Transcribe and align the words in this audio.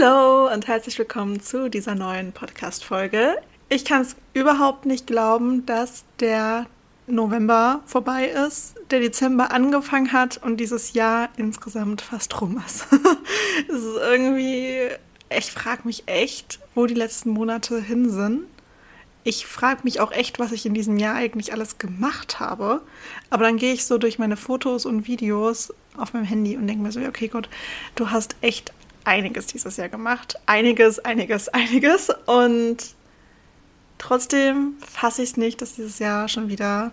Hallo 0.00 0.52
und 0.52 0.66
herzlich 0.66 0.98
willkommen 0.98 1.40
zu 1.40 1.70
dieser 1.70 1.94
neuen 1.94 2.32
Podcast-Folge. 2.32 3.36
Ich 3.68 3.84
kann 3.84 4.02
es 4.02 4.16
überhaupt 4.34 4.86
nicht 4.86 5.06
glauben, 5.06 5.66
dass 5.66 6.04
der 6.20 6.66
November 7.06 7.80
vorbei 7.86 8.26
ist, 8.26 8.74
der 8.90 9.00
Dezember 9.00 9.50
angefangen 9.50 10.12
hat 10.12 10.36
und 10.36 10.58
dieses 10.58 10.92
Jahr 10.92 11.30
insgesamt 11.36 12.00
fast 12.00 12.40
rum 12.40 12.62
ist. 12.64 12.86
es 13.68 13.74
ist 13.74 13.96
irgendwie, 13.96 14.88
ich 15.36 15.50
frage 15.50 15.82
mich 15.84 16.04
echt, 16.06 16.60
wo 16.74 16.86
die 16.86 16.94
letzten 16.94 17.30
Monate 17.30 17.80
hin 17.80 18.10
sind. 18.10 18.42
Ich 19.24 19.46
frage 19.46 19.80
mich 19.84 20.00
auch 20.00 20.12
echt, 20.12 20.38
was 20.38 20.52
ich 20.52 20.64
in 20.64 20.74
diesem 20.74 20.98
Jahr 20.98 21.16
eigentlich 21.16 21.52
alles 21.52 21.78
gemacht 21.78 22.40
habe. 22.40 22.82
Aber 23.30 23.44
dann 23.44 23.56
gehe 23.56 23.72
ich 23.72 23.84
so 23.84 23.98
durch 23.98 24.18
meine 24.18 24.36
Fotos 24.36 24.86
und 24.86 25.06
Videos 25.06 25.72
auf 25.96 26.12
meinem 26.12 26.24
Handy 26.24 26.56
und 26.56 26.66
denke 26.66 26.82
mir 26.82 26.92
so, 26.92 27.00
okay 27.00 27.28
Gott, 27.28 27.48
du 27.96 28.10
hast 28.10 28.36
echt 28.40 28.72
einiges 29.08 29.46
dieses 29.46 29.78
Jahr 29.78 29.88
gemacht. 29.88 30.38
Einiges, 30.46 30.98
einiges, 31.00 31.48
einiges. 31.48 32.10
Und 32.26 32.94
trotzdem 33.96 34.74
fasse 34.80 35.22
ich 35.22 35.30
es 35.30 35.36
nicht, 35.36 35.62
dass 35.62 35.74
dieses 35.74 35.98
Jahr 35.98 36.28
schon 36.28 36.48
wieder 36.48 36.92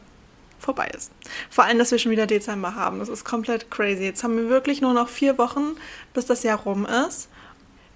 vorbei 0.57 0.89
ist. 0.95 1.11
Vor 1.49 1.65
allem, 1.65 1.77
dass 1.77 1.91
wir 1.91 1.99
schon 1.99 2.11
wieder 2.11 2.25
Dezember 2.25 2.75
haben. 2.75 2.99
Das 2.99 3.09
ist 3.09 3.25
komplett 3.25 3.69
crazy. 3.69 4.03
Jetzt 4.03 4.23
haben 4.23 4.37
wir 4.37 4.49
wirklich 4.49 4.81
nur 4.81 4.93
noch 4.93 5.09
vier 5.09 5.37
Wochen, 5.37 5.75
bis 6.13 6.25
das 6.25 6.43
Jahr 6.43 6.59
rum 6.59 6.85
ist. 6.85 7.29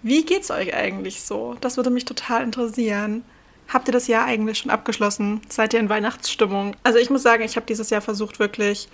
Wie 0.04 0.24
geht's 0.26 0.52
euch 0.52 0.74
eigentlich 0.74 1.22
so? 1.24 1.56
Das 1.62 1.78
würde 1.78 1.90
mich 1.90 2.06
total 2.06 2.44
interessieren. 2.44 3.24
Habt 3.70 3.88
ihr 3.88 3.92
das 3.94 4.08
Jahr 4.08 4.26
eigentlich 4.26 4.58
schon 4.58 4.72
abgeschlossen? 4.72 5.42
Seid 5.48 5.74
ihr 5.74 5.80
in 5.80 5.90
Weihnachtsstimmung? 5.90 6.76
Also 6.84 7.00
ich 7.00 7.10
muss 7.10 7.24
sagen, 7.24 7.44
ich 7.44 7.56
habe 7.56 7.66
dieses 7.66 7.90
Jahr 7.90 8.02
versucht, 8.02 8.40
wirklich 8.40 8.90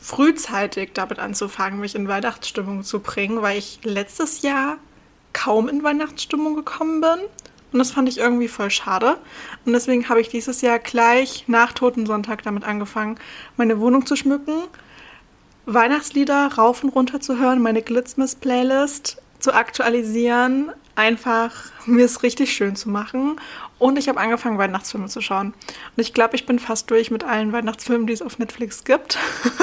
frühzeitig 0.00 0.90
damit 0.94 1.18
anzufangen, 1.18 1.80
mich 1.80 1.94
in 1.94 2.08
Weihnachtsstimmung 2.08 2.84
zu 2.84 3.00
bringen, 3.00 3.42
weil 3.42 3.58
ich 3.58 3.80
letztes 3.82 4.42
Jahr 4.42 4.78
kaum 5.32 5.68
in 5.68 5.82
Weihnachtsstimmung 5.82 6.54
gekommen 6.54 7.00
bin. 7.00 7.20
Und 7.70 7.78
das 7.78 7.90
fand 7.90 8.08
ich 8.08 8.18
irgendwie 8.18 8.48
voll 8.48 8.70
schade. 8.70 9.18
Und 9.66 9.72
deswegen 9.72 10.08
habe 10.08 10.20
ich 10.20 10.28
dieses 10.28 10.62
Jahr 10.62 10.78
gleich 10.78 11.44
nach 11.48 11.72
Totensonntag 11.72 12.42
damit 12.42 12.64
angefangen, 12.64 13.18
meine 13.56 13.78
Wohnung 13.78 14.06
zu 14.06 14.16
schmücken, 14.16 14.62
Weihnachtslieder 15.66 16.54
rauf 16.54 16.82
und 16.82 16.90
runter 16.90 17.20
zu 17.20 17.38
hören, 17.38 17.60
meine 17.60 17.82
Glitzmas-Playlist 17.82 19.18
zu 19.38 19.52
aktualisieren, 19.52 20.72
einfach 20.98 21.52
mir 21.86 22.04
es 22.04 22.22
richtig 22.22 22.52
schön 22.52 22.76
zu 22.76 22.90
machen. 22.90 23.40
Und 23.78 23.98
ich 23.98 24.08
habe 24.08 24.20
angefangen, 24.20 24.58
Weihnachtsfilme 24.58 25.06
zu 25.06 25.20
schauen. 25.20 25.54
Und 25.96 26.02
ich 26.02 26.12
glaube, 26.12 26.36
ich 26.36 26.44
bin 26.44 26.58
fast 26.58 26.90
durch 26.90 27.10
mit 27.10 27.24
allen 27.24 27.52
Weihnachtsfilmen, 27.52 28.06
die 28.06 28.12
es 28.12 28.20
auf 28.20 28.38
Netflix 28.38 28.84
gibt. 28.84 29.16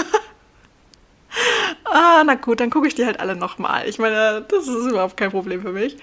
ah, 1.84 2.24
na 2.26 2.36
gut, 2.36 2.62
dann 2.62 2.70
gucke 2.70 2.88
ich 2.88 2.96
die 2.96 3.06
halt 3.06 3.20
alle 3.20 3.36
nochmal. 3.36 3.88
Ich 3.88 4.00
meine, 4.00 4.46
das 4.48 4.68
ist 4.68 4.88
überhaupt 4.88 5.18
kein 5.18 5.32
Problem 5.32 5.62
für 5.62 5.74
mich. 5.74 5.98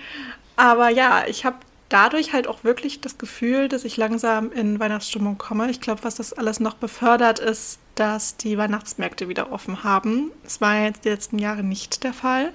Aber 0.57 0.91
ja, 0.91 1.25
ich 1.27 1.47
habe 1.47 1.57
dadurch 1.89 2.35
halt 2.35 2.47
auch 2.47 2.63
wirklich 2.63 3.01
das 3.01 3.17
Gefühl, 3.17 3.69
dass 3.69 3.85
ich 3.85 3.97
langsam 3.97 4.53
in 4.53 4.79
Weihnachtsstimmung 4.81 5.39
komme. 5.39 5.71
Ich 5.71 5.81
glaube, 5.81 6.05
was 6.05 6.17
das 6.17 6.35
alles 6.35 6.61
noch 6.61 6.75
befördert, 6.75 7.39
ist, 7.39 7.79
dass 7.95 8.37
die 8.37 8.59
Weihnachtsmärkte 8.59 9.29
wieder 9.29 9.51
offen 9.51 9.83
haben. 9.83 10.31
Das 10.45 10.61
war 10.61 10.83
jetzt 10.83 11.07
die 11.07 11.11
letzten 11.11 11.39
Jahre 11.39 11.63
nicht 11.63 12.05
der 12.05 12.13
Fall. 12.13 12.53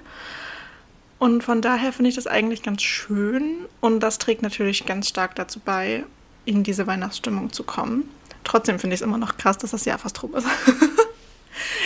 Und 1.18 1.42
von 1.42 1.60
daher 1.60 1.92
finde 1.92 2.10
ich 2.10 2.14
das 2.14 2.26
eigentlich 2.26 2.62
ganz 2.62 2.82
schön. 2.82 3.66
Und 3.80 4.00
das 4.00 4.18
trägt 4.18 4.42
natürlich 4.42 4.86
ganz 4.86 5.08
stark 5.08 5.34
dazu 5.34 5.60
bei, 5.60 6.04
in 6.44 6.62
diese 6.62 6.86
Weihnachtsstimmung 6.86 7.52
zu 7.52 7.64
kommen. 7.64 8.08
Trotzdem 8.44 8.78
finde 8.78 8.94
ich 8.94 9.00
es 9.00 9.04
immer 9.04 9.18
noch 9.18 9.36
krass, 9.36 9.58
dass 9.58 9.72
das 9.72 9.84
Jahr 9.84 9.98
fast 9.98 10.22
rum 10.22 10.34
ist. 10.34 10.46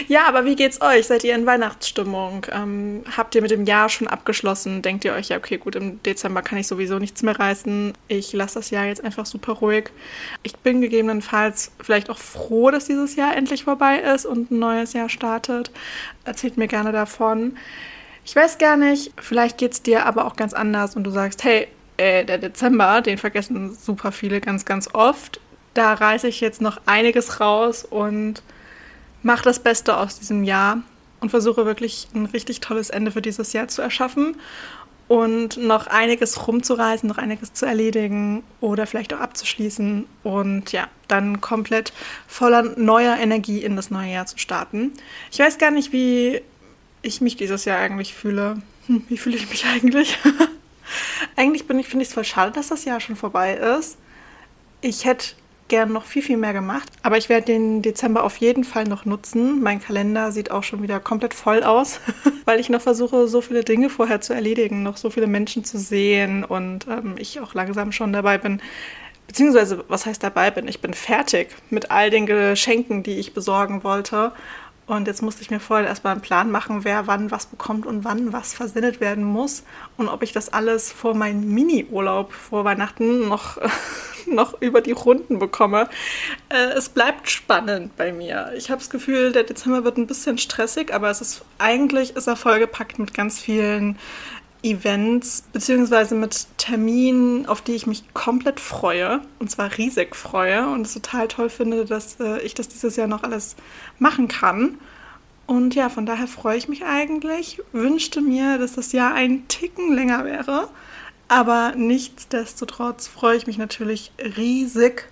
Ja, 0.08 0.26
aber 0.26 0.44
wie 0.44 0.56
geht's 0.56 0.80
euch? 0.80 1.06
Seid 1.06 1.24
ihr 1.24 1.34
in 1.34 1.46
Weihnachtsstimmung? 1.46 2.46
Ähm, 2.50 3.04
habt 3.16 3.34
ihr 3.34 3.42
mit 3.42 3.50
dem 3.50 3.64
Jahr 3.64 3.88
schon 3.88 4.08
abgeschlossen? 4.08 4.82
Denkt 4.82 5.04
ihr 5.04 5.12
euch, 5.12 5.28
ja, 5.28 5.36
okay, 5.36 5.58
gut, 5.58 5.76
im 5.76 6.02
Dezember 6.02 6.42
kann 6.42 6.58
ich 6.58 6.66
sowieso 6.66 6.98
nichts 6.98 7.22
mehr 7.22 7.38
reißen. 7.38 7.92
Ich 8.08 8.32
lasse 8.32 8.56
das 8.56 8.70
Jahr 8.70 8.86
jetzt 8.86 9.04
einfach 9.04 9.26
super 9.26 9.52
ruhig. 9.54 9.90
Ich 10.42 10.56
bin 10.56 10.80
gegebenenfalls 10.80 11.72
vielleicht 11.80 12.10
auch 12.10 12.18
froh, 12.18 12.70
dass 12.70 12.86
dieses 12.86 13.16
Jahr 13.16 13.36
endlich 13.36 13.64
vorbei 13.64 13.98
ist 13.98 14.26
und 14.26 14.50
ein 14.50 14.58
neues 14.58 14.92
Jahr 14.92 15.08
startet. 15.08 15.70
Erzählt 16.24 16.56
mir 16.56 16.68
gerne 16.68 16.92
davon. 16.92 17.56
Ich 18.24 18.36
weiß 18.36 18.58
gar 18.58 18.76
nicht, 18.76 19.12
vielleicht 19.20 19.58
geht's 19.58 19.82
dir 19.82 20.06
aber 20.06 20.26
auch 20.26 20.36
ganz 20.36 20.54
anders 20.54 20.94
und 20.94 21.04
du 21.04 21.10
sagst, 21.10 21.42
hey, 21.44 21.68
äh, 21.96 22.24
der 22.24 22.38
Dezember, 22.38 23.00
den 23.00 23.18
vergessen 23.18 23.74
super 23.74 24.12
viele 24.12 24.40
ganz, 24.40 24.64
ganz 24.64 24.88
oft. 24.92 25.40
Da 25.74 25.92
reiße 25.94 26.28
ich 26.28 26.40
jetzt 26.40 26.60
noch 26.60 26.80
einiges 26.86 27.40
raus 27.40 27.84
und 27.84 28.42
mache 29.22 29.44
das 29.44 29.58
Beste 29.58 29.96
aus 29.96 30.18
diesem 30.18 30.44
Jahr 30.44 30.78
und 31.20 31.30
versuche 31.30 31.66
wirklich 31.66 32.08
ein 32.14 32.26
richtig 32.26 32.60
tolles 32.60 32.90
Ende 32.90 33.10
für 33.10 33.22
dieses 33.22 33.52
Jahr 33.52 33.68
zu 33.68 33.82
erschaffen 33.82 34.36
und 35.08 35.56
noch 35.56 35.88
einiges 35.88 36.46
rumzureisen, 36.46 37.08
noch 37.08 37.18
einiges 37.18 37.52
zu 37.52 37.66
erledigen 37.66 38.42
oder 38.60 38.86
vielleicht 38.86 39.12
auch 39.14 39.20
abzuschließen 39.20 40.06
und 40.22 40.72
ja, 40.72 40.88
dann 41.08 41.40
komplett 41.40 41.92
voller 42.26 42.62
neuer 42.78 43.16
Energie 43.18 43.62
in 43.62 43.76
das 43.76 43.90
neue 43.90 44.12
Jahr 44.12 44.26
zu 44.26 44.38
starten. 44.38 44.92
Ich 45.30 45.38
weiß 45.38 45.58
gar 45.58 45.70
nicht, 45.70 45.92
wie 45.92 46.42
ich 47.02 47.20
mich 47.20 47.36
dieses 47.36 47.64
Jahr 47.64 47.78
eigentlich 47.78 48.14
fühle. 48.14 48.62
Hm, 48.86 49.04
wie 49.08 49.18
fühle 49.18 49.36
ich 49.36 49.48
mich 49.50 49.66
eigentlich? 49.66 50.18
eigentlich 51.36 51.62
ich, 51.62 51.86
finde 51.86 52.02
ich 52.02 52.08
es 52.08 52.14
voll 52.14 52.24
schade, 52.24 52.52
dass 52.52 52.68
das 52.68 52.84
Jahr 52.84 53.00
schon 53.00 53.16
vorbei 53.16 53.54
ist. 53.54 53.98
Ich 54.80 55.04
hätte 55.04 55.34
gern 55.68 55.92
noch 55.92 56.04
viel, 56.04 56.22
viel 56.22 56.36
mehr 56.36 56.52
gemacht. 56.52 56.88
Aber 57.02 57.16
ich 57.16 57.28
werde 57.28 57.46
den 57.46 57.80
Dezember 57.80 58.24
auf 58.24 58.36
jeden 58.36 58.64
Fall 58.64 58.84
noch 58.84 59.04
nutzen. 59.04 59.62
Mein 59.62 59.80
Kalender 59.80 60.30
sieht 60.30 60.50
auch 60.50 60.64
schon 60.64 60.82
wieder 60.82 61.00
komplett 61.00 61.34
voll 61.34 61.62
aus, 61.62 62.00
weil 62.44 62.60
ich 62.60 62.68
noch 62.68 62.82
versuche, 62.82 63.26
so 63.26 63.40
viele 63.40 63.64
Dinge 63.64 63.88
vorher 63.88 64.20
zu 64.20 64.34
erledigen, 64.34 64.82
noch 64.82 64.96
so 64.96 65.08
viele 65.08 65.26
Menschen 65.26 65.64
zu 65.64 65.78
sehen 65.78 66.44
und 66.44 66.86
ähm, 66.88 67.14
ich 67.18 67.40
auch 67.40 67.54
langsam 67.54 67.90
schon 67.90 68.12
dabei 68.12 68.36
bin, 68.36 68.60
beziehungsweise 69.26 69.84
was 69.88 70.04
heißt 70.04 70.22
dabei 70.22 70.50
bin, 70.50 70.68
ich 70.68 70.80
bin 70.80 70.92
fertig 70.92 71.48
mit 71.70 71.90
all 71.90 72.10
den 72.10 72.26
Geschenken, 72.26 73.02
die 73.02 73.18
ich 73.18 73.32
besorgen 73.32 73.82
wollte 73.82 74.32
und 74.96 75.06
jetzt 75.06 75.22
musste 75.22 75.40
ich 75.40 75.50
mir 75.50 75.58
vorher 75.58 75.86
erstmal 75.86 76.12
einen 76.12 76.20
Plan 76.20 76.50
machen, 76.50 76.84
wer 76.84 77.06
wann 77.06 77.30
was 77.30 77.46
bekommt 77.46 77.86
und 77.86 78.04
wann 78.04 78.32
was 78.34 78.52
versendet 78.52 79.00
werden 79.00 79.24
muss. 79.24 79.64
Und 79.96 80.08
ob 80.08 80.22
ich 80.22 80.32
das 80.32 80.52
alles 80.52 80.92
vor 80.92 81.14
meinem 81.14 81.48
Mini-Urlaub 81.48 82.32
vor 82.32 82.66
Weihnachten 82.66 83.26
noch, 83.26 83.56
noch 84.26 84.60
über 84.60 84.82
die 84.82 84.92
Runden 84.92 85.38
bekomme. 85.38 85.88
Äh, 86.50 86.72
es 86.76 86.90
bleibt 86.90 87.30
spannend 87.30 87.96
bei 87.96 88.12
mir. 88.12 88.52
Ich 88.54 88.70
habe 88.70 88.80
das 88.80 88.90
Gefühl, 88.90 89.32
der 89.32 89.44
Dezember 89.44 89.82
wird 89.84 89.96
ein 89.96 90.06
bisschen 90.06 90.36
stressig, 90.36 90.92
aber 90.92 91.08
es 91.08 91.22
ist 91.22 91.42
eigentlich 91.58 92.14
ist 92.14 92.26
er 92.26 92.36
vollgepackt 92.36 92.98
mit 92.98 93.14
ganz 93.14 93.40
vielen 93.40 93.98
Events 94.62 95.44
beziehungsweise 95.52 96.14
mit 96.14 96.46
Terminen, 96.56 97.46
auf 97.46 97.62
die 97.62 97.72
ich 97.72 97.86
mich 97.86 98.04
komplett 98.14 98.60
freue 98.60 99.20
und 99.40 99.50
zwar 99.50 99.76
riesig 99.76 100.14
freue 100.14 100.68
und 100.68 100.86
es 100.86 100.94
total 100.94 101.28
toll 101.28 101.50
finde, 101.50 101.84
dass 101.84 102.20
äh, 102.20 102.40
ich 102.42 102.54
das 102.54 102.68
dieses 102.68 102.96
Jahr 102.96 103.08
noch 103.08 103.24
alles 103.24 103.56
machen 103.98 104.28
kann. 104.28 104.78
Und 105.46 105.74
ja, 105.74 105.88
von 105.88 106.06
daher 106.06 106.28
freue 106.28 106.56
ich 106.56 106.68
mich 106.68 106.84
eigentlich, 106.84 107.60
wünschte 107.72 108.20
mir, 108.20 108.58
dass 108.58 108.74
das 108.74 108.92
Jahr 108.92 109.14
ein 109.14 109.48
Ticken 109.48 109.92
länger 109.92 110.24
wäre, 110.24 110.68
aber 111.26 111.72
nichtsdestotrotz 111.76 113.08
freue 113.08 113.36
ich 113.36 113.46
mich 113.48 113.58
natürlich 113.58 114.12
riesig 114.36 115.08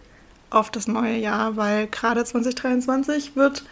auf 0.50 0.70
das 0.70 0.86
neue 0.86 1.16
Jahr, 1.16 1.56
weil 1.56 1.88
gerade 1.88 2.24
2023 2.24 3.34
wird 3.34 3.64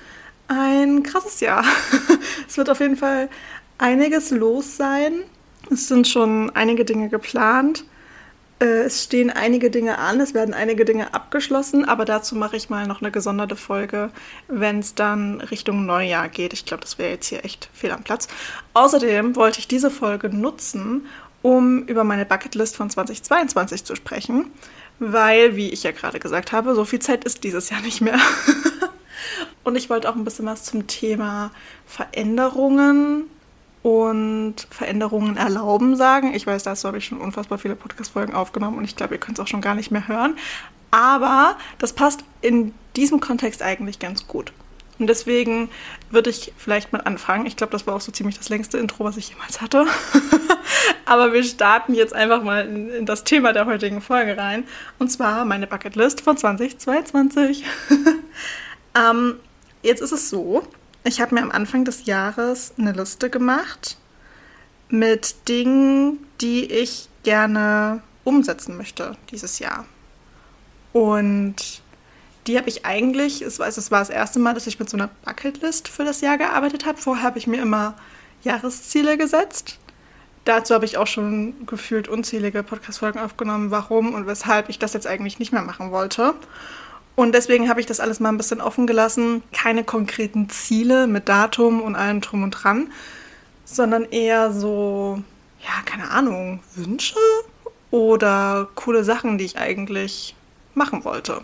ein 0.49 1.03
krasses 1.03 1.41
Jahr. 1.41 1.65
es 2.49 2.57
wird 2.57 2.69
auf 2.71 2.81
jeden 2.81 2.97
Fall 2.97 3.29
einiges 3.79 4.31
los 4.31 4.77
sein 4.77 5.25
es 5.71 5.89
sind 5.89 6.09
schon 6.09 6.51
einige 6.51 6.85
Dinge 6.85 7.09
geplant. 7.09 7.85
Äh, 8.61 8.83
es 8.83 9.05
stehen 9.05 9.31
einige 9.31 9.71
Dinge 9.71 9.99
an, 9.99 10.21
es 10.21 10.35
werden 10.35 10.55
einige 10.55 10.85
Dinge 10.85 11.15
abgeschlossen, 11.15 11.85
aber 11.85 12.05
dazu 12.05 12.35
mache 12.35 12.57
ich 12.57 12.71
mal 12.71 12.87
noch 12.87 13.01
eine 13.01 13.11
gesonderte 13.11 13.57
Folge, 13.57 14.11
wenn 14.49 14.81
es 14.81 14.95
dann 14.95 15.41
Richtung 15.41 15.87
Neujahr 15.87 16.29
geht. 16.29 16.53
Ich 16.53 16.65
glaube, 16.65 16.83
das 16.83 16.99
wäre 16.99 17.11
jetzt 17.11 17.27
hier 17.27 17.45
echt 17.45 17.71
fehl 17.73 17.93
am 17.93 18.03
Platz. 18.03 18.29
Außerdem 18.75 19.37
wollte 19.37 19.61
ich 19.61 19.69
diese 19.69 19.91
Folge 19.91 20.29
nutzen, 20.29 21.07
um 21.43 21.85
über 21.85 22.03
meine 22.03 22.25
Bucketlist 22.25 22.77
von 22.77 22.91
2022 22.91 23.85
zu 23.85 23.95
sprechen, 23.95 24.51
weil, 24.99 25.55
wie 25.55 25.71
ich 25.71 25.85
ja 25.85 25.93
gerade 25.93 26.19
gesagt 26.19 26.51
habe, 26.51 26.75
so 26.75 26.85
viel 26.85 26.99
Zeit 26.99 27.25
ist 27.25 27.45
dieses 27.45 27.71
Jahr 27.71 27.81
nicht 27.81 28.01
mehr. 28.01 28.19
Und 29.65 29.77
ich 29.77 29.89
wollte 29.89 30.09
auch 30.09 30.17
ein 30.17 30.25
bisschen 30.25 30.47
was 30.47 30.65
zum 30.65 30.87
Thema 30.89 31.53
Veränderungen 31.87 33.25
und 33.83 34.67
Veränderungen 34.71 35.37
erlauben 35.37 35.97
sagen. 35.97 36.35
Ich 36.35 36.47
weiß, 36.47 36.65
dazu 36.65 36.89
habe 36.89 36.99
ich 36.99 37.07
schon 37.07 37.19
unfassbar 37.19 37.59
viele 37.59 37.77
Podcast-Folgen 37.77 38.35
aufgenommen 38.35 38.79
und 38.79 38.85
ich 38.85 38.97
glaube, 38.97 39.15
ihr 39.15 39.21
könnt 39.21 39.39
es 39.39 39.43
auch 39.43 39.49
schon 39.49 39.61
gar 39.61 39.75
nicht 39.75 39.91
mehr 39.91 40.09
hören. 40.09 40.37
Aber 40.91 41.57
das 41.79 41.93
passt 41.93 42.25
in 42.41 42.75
diesem 42.97 43.21
Kontext 43.21 43.63
eigentlich 43.63 43.99
ganz 43.99 44.27
gut. 44.27 44.53
Und 44.99 45.07
deswegen 45.07 45.69
würde 46.11 46.31
ich 46.31 46.53
vielleicht 46.57 46.93
mal 46.93 47.01
anfangen. 47.01 47.47
Ich 47.47 47.57
glaube, 47.57 47.71
das 47.71 47.87
war 47.87 47.95
auch 47.95 48.01
so 48.01 48.11
ziemlich 48.11 48.37
das 48.37 48.49
längste 48.49 48.79
Intro, 48.79 49.05
was 49.05 49.17
ich 49.17 49.29
jemals 49.31 49.61
hatte. 49.61 49.87
Aber 51.05 51.33
wir 51.33 51.45
starten 51.45 51.95
jetzt 51.95 52.15
einfach 52.15 52.43
mal 52.43 52.67
in, 52.67 52.91
in, 52.91 53.07
das 53.07 53.23
Thema 53.23 53.53
der 53.53 53.67
heutigen 53.67 54.01
Folge 54.01 54.37
rein. 54.37 54.65
Und 54.99 55.11
zwar 55.11 55.45
meine 55.45 55.69
Bucketlist 55.69 56.21
von 56.21 56.37
2022. 56.37 57.65
ähm, 58.97 59.37
jetzt 59.83 60.03
ist 60.03 60.13
es 60.13 60.31
so, 60.31 60.65
ich 61.05 61.21
habe 61.21 61.35
mir 61.35 61.43
am 61.43 61.51
Anfang 61.51 61.85
des 61.85 62.07
Jahres 62.07 62.75
eine 62.79 62.93
Liste 62.93 63.31
gemacht 63.31 63.97
mit 64.89 65.49
Dingen, 65.49 66.19
die 66.41 66.65
ich 66.65 67.09
gerne 67.23 68.03
umsetzen 68.25 68.77
möchte 68.77 69.17
dieses 69.31 69.59
Jahr. 69.59 69.85
Und 70.93 71.83
die 72.47 72.57
habe 72.57 72.69
ich 72.69 72.87
eigentlich, 72.87 73.43
es 73.43 73.59
war, 73.59 73.69
es 73.69 73.91
war 73.91 74.01
das 74.01 74.11
erste 74.11 74.39
Mal, 74.39 74.55
dass 74.55 74.67
ich 74.67 74.79
mit 74.79 74.89
so 74.89 74.97
einer 74.97 75.11
Bucketlist 75.25 75.89
für 75.89 76.05
das 76.05 76.21
Jahr 76.21 76.39
gearbeitet 76.39 76.87
habe. 76.87 76.99
Vorher 76.99 77.25
habe 77.25 77.39
ich 77.39 77.47
mir 77.47 77.61
immer 77.61 77.95
Jahresziele 78.43 79.19
gesetzt. 79.19 79.79
Dazu 80.45 80.75
habe 80.75 80.87
ich 80.87 80.97
auch 80.97 81.07
schon 81.07 81.67
gefühlt 81.67 82.09
unzählige 82.09 82.63
Podcast-Folgen 82.63 83.19
aufgenommen, 83.19 83.71
warum 83.71 84.15
und 84.15 84.27
weshalb 84.27 84.71
ich 84.71 84.79
das 84.79 84.95
jetzt 84.95 85.07
eigentlich 85.07 85.39
nicht 85.39 85.53
mehr 85.53 85.63
machen 85.63 85.91
wollte. 85.91 86.35
Und 87.19 87.35
deswegen 87.35 87.69
habe 87.69 87.81
ich 87.81 87.87
das 87.87 87.99
alles 87.99 88.21
mal 88.21 88.29
ein 88.29 88.37
bisschen 88.37 88.61
offen 88.61 88.87
gelassen. 88.87 89.43
Keine 89.53 89.83
konkreten 89.83 90.49
Ziele 90.51 91.09
mit 91.09 91.29
Datum 91.29 91.83
und 91.83 91.97
allem 91.97 92.21
drum 92.21 92.45
und 92.45 92.53
dran, 92.53 92.93
sondern 93.65 94.05
eher 94.05 94.53
so, 94.53 95.21
ja, 95.61 95.83
keine 95.85 96.13
Ahnung, 96.13 96.61
Wünsche 96.77 97.17
oder 97.91 98.69
coole 98.77 99.03
Sachen, 99.03 99.37
die 99.37 99.47
ich 99.47 99.59
eigentlich 99.59 100.37
machen 100.75 101.05
wollte. 101.05 101.41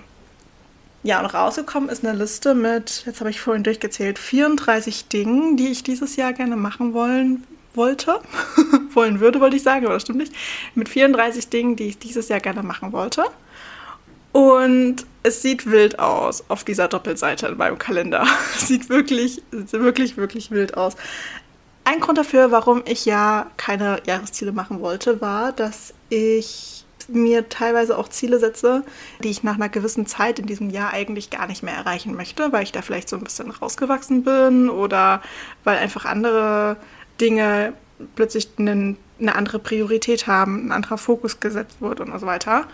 Ja, 1.02 1.18
und 1.18 1.26
rausgekommen 1.26 1.88
ist 1.88 2.06
eine 2.06 2.16
Liste 2.16 2.54
mit, 2.54 3.02
jetzt 3.04 3.18
habe 3.18 3.30
ich 3.30 3.40
vorhin 3.40 3.64
durchgezählt, 3.64 4.20
34 4.20 5.08
Dingen, 5.08 5.56
die 5.56 5.72
ich 5.72 5.82
dieses 5.82 6.14
Jahr 6.14 6.34
gerne 6.34 6.54
machen 6.54 6.94
wollen 6.94 7.42
wollte. 7.74 8.20
wollen 8.94 9.18
würde, 9.18 9.40
wollte 9.40 9.56
ich 9.56 9.64
sagen, 9.64 9.86
aber 9.86 9.94
das 9.94 10.02
stimmt 10.02 10.18
nicht. 10.18 10.34
Mit 10.76 10.88
34 10.88 11.48
Dingen, 11.48 11.74
die 11.74 11.88
ich 11.88 11.98
dieses 11.98 12.28
Jahr 12.28 12.38
gerne 12.38 12.62
machen 12.62 12.92
wollte. 12.92 13.24
Und 14.34 15.06
es 15.22 15.42
sieht 15.42 15.70
wild 15.70 16.00
aus 16.00 16.42
auf 16.48 16.64
dieser 16.64 16.88
Doppelseite 16.88 17.46
in 17.46 17.56
meinem 17.56 17.78
Kalender. 17.78 18.26
Sieht 18.58 18.88
wirklich, 18.88 19.40
wirklich, 19.52 20.16
wirklich 20.16 20.50
wild 20.50 20.76
aus. 20.76 20.96
Ein 21.84 22.00
Grund 22.00 22.18
dafür, 22.18 22.50
warum 22.50 22.82
ich 22.84 23.04
ja 23.04 23.48
keine 23.56 24.02
Jahresziele 24.06 24.50
machen 24.50 24.80
wollte, 24.80 25.20
war, 25.20 25.52
dass 25.52 25.94
ich 26.08 26.84
mir 27.06 27.48
teilweise 27.48 27.96
auch 27.96 28.08
Ziele 28.08 28.40
setze, 28.40 28.82
die 29.22 29.30
ich 29.30 29.44
nach 29.44 29.54
einer 29.54 29.68
gewissen 29.68 30.04
Zeit 30.04 30.40
in 30.40 30.46
diesem 30.46 30.68
Jahr 30.68 30.92
eigentlich 30.92 31.30
gar 31.30 31.46
nicht 31.46 31.62
mehr 31.62 31.74
erreichen 31.74 32.16
möchte, 32.16 32.50
weil 32.50 32.64
ich 32.64 32.72
da 32.72 32.82
vielleicht 32.82 33.08
so 33.08 33.16
ein 33.16 33.22
bisschen 33.22 33.52
rausgewachsen 33.52 34.24
bin 34.24 34.68
oder 34.68 35.22
weil 35.62 35.78
einfach 35.78 36.06
andere 36.06 36.76
Dinge 37.20 37.74
plötzlich 38.16 38.48
eine, 38.58 38.96
eine 39.20 39.36
andere 39.36 39.60
Priorität 39.60 40.26
haben, 40.26 40.66
ein 40.66 40.72
anderer 40.72 40.98
Fokus 40.98 41.38
gesetzt 41.38 41.76
wird 41.80 42.00
und 42.00 42.18
so 42.18 42.26
weiter. 42.26 42.66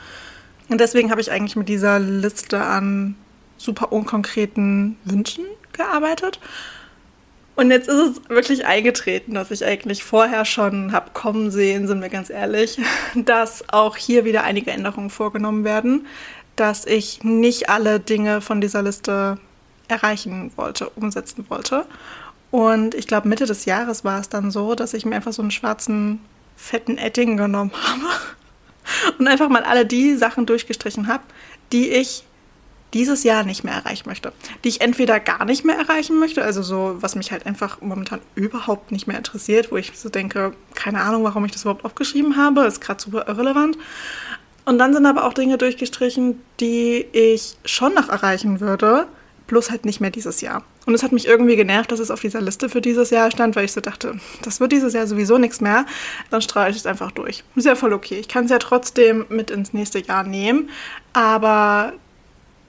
Und 0.71 0.81
deswegen 0.81 1.11
habe 1.11 1.21
ich 1.21 1.33
eigentlich 1.33 1.57
mit 1.57 1.69
dieser 1.69 1.99
Liste 1.99 2.63
an 2.63 3.17
super 3.59 3.93
unkonkreten 3.93 4.97
Wünschen 5.05 5.45
gearbeitet. 5.73 6.39
Und 7.57 7.73
jetzt 7.73 7.89
ist 7.89 7.99
es 7.99 8.31
wirklich 8.31 8.65
eingetreten, 8.65 9.35
dass 9.35 9.51
ich 9.51 9.65
eigentlich 9.65 10.05
vorher 10.05 10.45
schon 10.45 10.93
habe 10.93 11.11
kommen 11.13 11.51
sehen, 11.51 11.89
sind 11.89 12.01
wir 12.01 12.09
ganz 12.09 12.31
ehrlich, 12.31 12.79
dass 13.17 13.65
auch 13.71 13.97
hier 13.97 14.25
wieder 14.25 14.45
einige 14.45 14.71
Änderungen 14.71 15.11
vorgenommen 15.11 15.65
werden, 15.65 16.07
dass 16.55 16.87
ich 16.87 17.25
nicht 17.25 17.69
alle 17.69 17.99
Dinge 17.99 18.41
von 18.41 18.61
dieser 18.61 18.83
Liste 18.83 19.39
erreichen 19.89 20.53
wollte, 20.55 20.89
umsetzen 20.91 21.47
wollte. 21.49 21.85
Und 22.53 22.95
ich 22.95 23.09
glaube, 23.09 23.29
Mitte 23.29 23.45
des 23.45 23.65
Jahres 23.65 24.05
war 24.05 24.21
es 24.21 24.29
dann 24.29 24.53
so, 24.53 24.77
dass 24.77 24.95
ich 24.95 25.05
mir 25.05 25.17
einfach 25.17 25.33
so 25.33 25.43
einen 25.43 25.51
schwarzen, 25.51 26.21
fetten 26.57 26.97
Edding 26.97 27.37
genommen 27.37 27.73
habe 27.83 28.39
und 29.19 29.29
einfach 29.29 29.49
mal 29.49 29.62
alle 29.62 29.87
die 29.87 30.17
Sachen 30.17 30.47
durchgestrichen 30.47 31.09
habe, 31.09 31.23
die 31.73 31.88
ich 31.91 32.25
dieses 32.94 33.23
Jahr 33.23 33.44
nicht 33.44 33.62
mehr 33.62 33.75
erreichen 33.75 34.09
möchte. 34.09 34.32
Die 34.65 34.69
ich 34.69 34.81
entweder 34.81 35.21
gar 35.21 35.44
nicht 35.44 35.65
mehr 35.65 35.77
erreichen 35.77 36.19
möchte, 36.19 36.43
also 36.43 36.62
so, 36.62 36.97
was 37.00 37.15
mich 37.15 37.31
halt 37.31 37.47
einfach 37.47 37.81
momentan 37.81 38.21
überhaupt 38.35 38.91
nicht 38.91 39.06
mehr 39.06 39.17
interessiert, 39.17 39.71
wo 39.71 39.77
ich 39.77 39.93
so 39.97 40.09
denke, 40.09 40.53
keine 40.75 41.00
Ahnung, 41.03 41.23
warum 41.25 41.44
ich 41.44 41.53
das 41.53 41.62
überhaupt 41.62 41.85
aufgeschrieben 41.85 42.37
habe, 42.37 42.62
ist 42.62 42.81
gerade 42.81 43.00
super 43.00 43.27
irrelevant. 43.29 43.79
Und 44.65 44.79
dann 44.79 44.93
sind 44.93 45.06
aber 45.06 45.25
auch 45.25 45.33
Dinge 45.33 45.56
durchgestrichen, 45.59 46.41
die 46.59 47.06
ich 47.12 47.56
schon 47.65 47.94
noch 47.94 48.09
erreichen 48.09 48.61
würde, 48.61 49.06
bloß 49.50 49.70
halt 49.70 49.85
nicht 49.85 50.00
mehr 50.00 50.11
dieses 50.11 50.41
Jahr. 50.41 50.62
Und 50.87 50.94
es 50.94 51.02
hat 51.02 51.11
mich 51.11 51.26
irgendwie 51.26 51.56
genervt, 51.56 51.91
dass 51.91 51.99
es 51.99 52.12
auf 52.12 52.20
dieser 52.20 52.41
Liste 52.41 52.69
für 52.69 52.81
dieses 52.81 53.11
Jahr 53.11 53.32
stand, 53.32 53.56
weil 53.56 53.64
ich 53.64 53.73
so 53.73 53.81
dachte, 53.81 54.14
das 54.43 54.61
wird 54.61 54.70
dieses 54.70 54.94
Jahr 54.94 55.08
sowieso 55.08 55.38
nichts 55.38 55.61
mehr. 55.61 55.87
Dann 56.31 56.41
strahle 56.41 56.70
ich 56.70 56.76
es 56.76 56.87
einfach 56.87 57.11
durch. 57.11 57.43
Ist 57.56 57.67
ja 57.67 57.75
voll 57.75 57.93
okay. 57.93 58.14
Ich 58.20 58.29
kann 58.29 58.44
es 58.44 58.52
ja 58.52 58.58
trotzdem 58.58 59.26
mit 59.29 59.50
ins 59.50 59.73
nächste 59.73 59.99
Jahr 59.99 60.23
nehmen. 60.23 60.70
Aber 61.12 61.93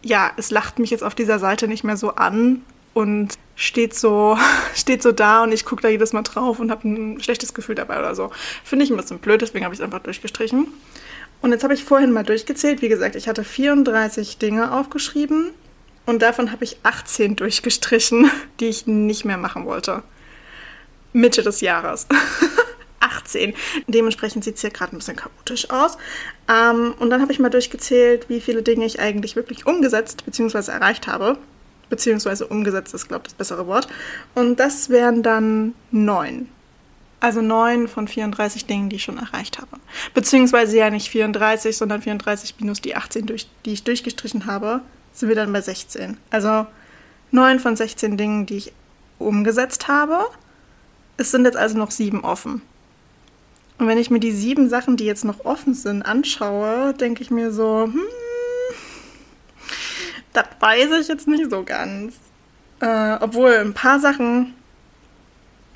ja, 0.01 0.31
es 0.37 0.49
lacht 0.49 0.79
mich 0.79 0.89
jetzt 0.89 1.03
auf 1.03 1.13
dieser 1.13 1.37
Seite 1.37 1.67
nicht 1.67 1.83
mehr 1.83 1.97
so 1.97 2.15
an 2.15 2.63
und 2.95 3.37
steht 3.55 3.93
so, 3.93 4.35
steht 4.75 5.03
so 5.03 5.11
da 5.11 5.43
und 5.43 5.51
ich 5.51 5.65
gucke 5.65 5.83
da 5.83 5.87
jedes 5.87 6.13
Mal 6.13 6.23
drauf 6.23 6.59
und 6.59 6.71
habe 6.71 6.87
ein 6.87 7.21
schlechtes 7.21 7.53
Gefühl 7.53 7.75
dabei 7.75 7.99
oder 7.99 8.15
so. 8.15 8.31
Finde 8.63 8.85
ich 8.85 8.91
ein 8.91 8.97
bisschen 8.97 9.19
blöd, 9.19 9.43
deswegen 9.43 9.65
habe 9.65 9.75
ich 9.75 9.79
es 9.79 9.83
einfach 9.85 9.99
durchgestrichen. 9.99 10.67
Und 11.43 11.51
jetzt 11.51 11.63
habe 11.63 11.75
ich 11.75 11.83
vorhin 11.83 12.11
mal 12.11 12.23
durchgezählt. 12.23 12.81
Wie 12.81 12.89
gesagt, 12.89 13.15
ich 13.15 13.27
hatte 13.27 13.43
34 13.43 14.39
Dinge 14.39 14.73
aufgeschrieben 14.73 15.51
und 16.05 16.22
davon 16.22 16.51
habe 16.51 16.63
ich 16.63 16.77
18 16.84 17.36
durchgestrichen, 17.36 18.29
die 18.60 18.67
ich 18.67 18.88
nicht 18.88 19.25
mehr 19.25 19.38
machen 19.38 19.65
wollte. 19.65 20.03
Mitte 21.13 21.43
des 21.43 21.62
Jahres. 21.62 22.08
18. 23.00 23.53
Dementsprechend 23.88 24.43
sieht 24.43 24.55
es 24.55 24.62
hier 24.62 24.70
gerade 24.70 24.96
ein 24.96 25.00
bisschen 25.00 25.15
chaotisch 25.15 25.70
aus. 25.70 25.98
Ähm, 26.48 26.93
und 27.00 27.10
dann 27.10 27.22
habe 27.22 27.31
ich 27.31 27.39
mal 27.39 27.50
durchgezählt, 27.50 28.29
wie 28.29 28.41
viele 28.41 28.62
Dinge 28.62 28.86
ich 28.86 29.00
eigentlich 29.00 29.36
wirklich 29.36 29.65
umgesetzt 29.65 30.24
bzw. 30.25 30.72
erreicht 30.72 31.08
habe. 31.08 31.38
Beziehungsweise 31.89 32.48
umgesetzt 32.48 32.93
ist, 32.93 33.08
glaube 33.08 33.24
ich, 33.25 33.34
das 33.34 33.38
bessere 33.38 33.67
Wort. 33.67 33.88
Und 34.34 34.60
das 34.60 34.89
wären 34.89 35.24
dann 35.24 35.74
neun. 35.91 36.48
Also 37.20 37.41
neun 37.41 37.88
von 37.88 38.08
34 38.08 38.65
Dingen, 38.65 38.89
die 38.89 38.96
ich 38.96 39.03
schon 39.03 39.17
erreicht 39.17 39.60
habe. 39.60 39.77
Beziehungsweise 40.13 40.77
ja 40.77 40.89
nicht 40.89 41.10
34, 41.10 41.75
sondern 41.75 42.01
34 42.01 42.55
minus 42.60 42.81
die 42.81 42.96
18, 42.96 43.25
durch, 43.25 43.48
die 43.65 43.74
ich 43.74 43.84
durchgestrichen 43.84 44.46
habe, 44.46 44.81
sind 45.13 45.30
wir 45.30 45.36
dann 45.36 45.53
bei 45.53 45.62
16. 45.62 46.18
Also 46.30 46.65
9 47.32 47.60
von 47.60 47.75
16 47.75 48.18
Dingen, 48.18 48.46
die 48.46 48.58
ich 48.58 48.74
umgesetzt 49.20 49.88
habe. 49.88 50.25
Es 51.18 51.32
sind 51.32 51.46
jetzt 51.46 51.58
also 51.58 51.77
noch 51.77 51.91
sieben 51.91 52.24
offen. 52.24 52.62
Und 53.77 53.88
wenn 53.88 53.98
ich 53.98 54.12
mir 54.12 54.20
die 54.20 54.32
sieben 54.32 54.70
Sachen, 54.70 54.98
die 54.98 55.06
jetzt 55.06 55.25
noch 55.25 55.46
offen 55.46 55.74
sind, 55.74 56.03
anschaue, 56.03 56.94
denke 56.94 57.24
ich 57.24 57.32
mir 57.32 57.51
so, 57.51 57.84
hm, 57.84 58.01
das 60.34 60.46
weiß 60.60 60.91
ich 61.00 61.08
jetzt 61.08 61.27
nicht 61.27 61.50
so 61.50 61.63
ganz. 61.63 62.15
Äh, 62.80 63.18
obwohl 63.20 63.53
ein 63.53 63.74
paar 63.74 64.00
Sachen, 64.00 64.53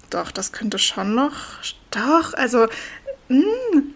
doch, 0.10 0.32
das 0.32 0.52
könnte 0.52 0.80
schon 0.80 1.16
noch, 1.16 1.36
doch, 1.92 2.34
also, 2.34 2.68
mh, 3.30 3.44
hm, 3.72 3.94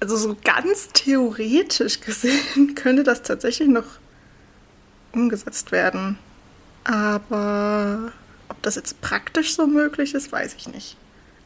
also 0.00 0.16
so 0.16 0.36
ganz 0.42 0.88
theoretisch 0.92 2.00
gesehen 2.00 2.74
könnte 2.76 3.04
das 3.04 3.22
tatsächlich 3.22 3.68
noch 3.68 3.84
umgesetzt 5.18 5.72
werden. 5.72 6.18
Aber 6.84 8.12
ob 8.48 8.62
das 8.62 8.76
jetzt 8.76 9.00
praktisch 9.00 9.54
so 9.54 9.66
möglich 9.66 10.14
ist, 10.14 10.32
weiß 10.32 10.54
ich 10.54 10.68
nicht. 10.68 10.96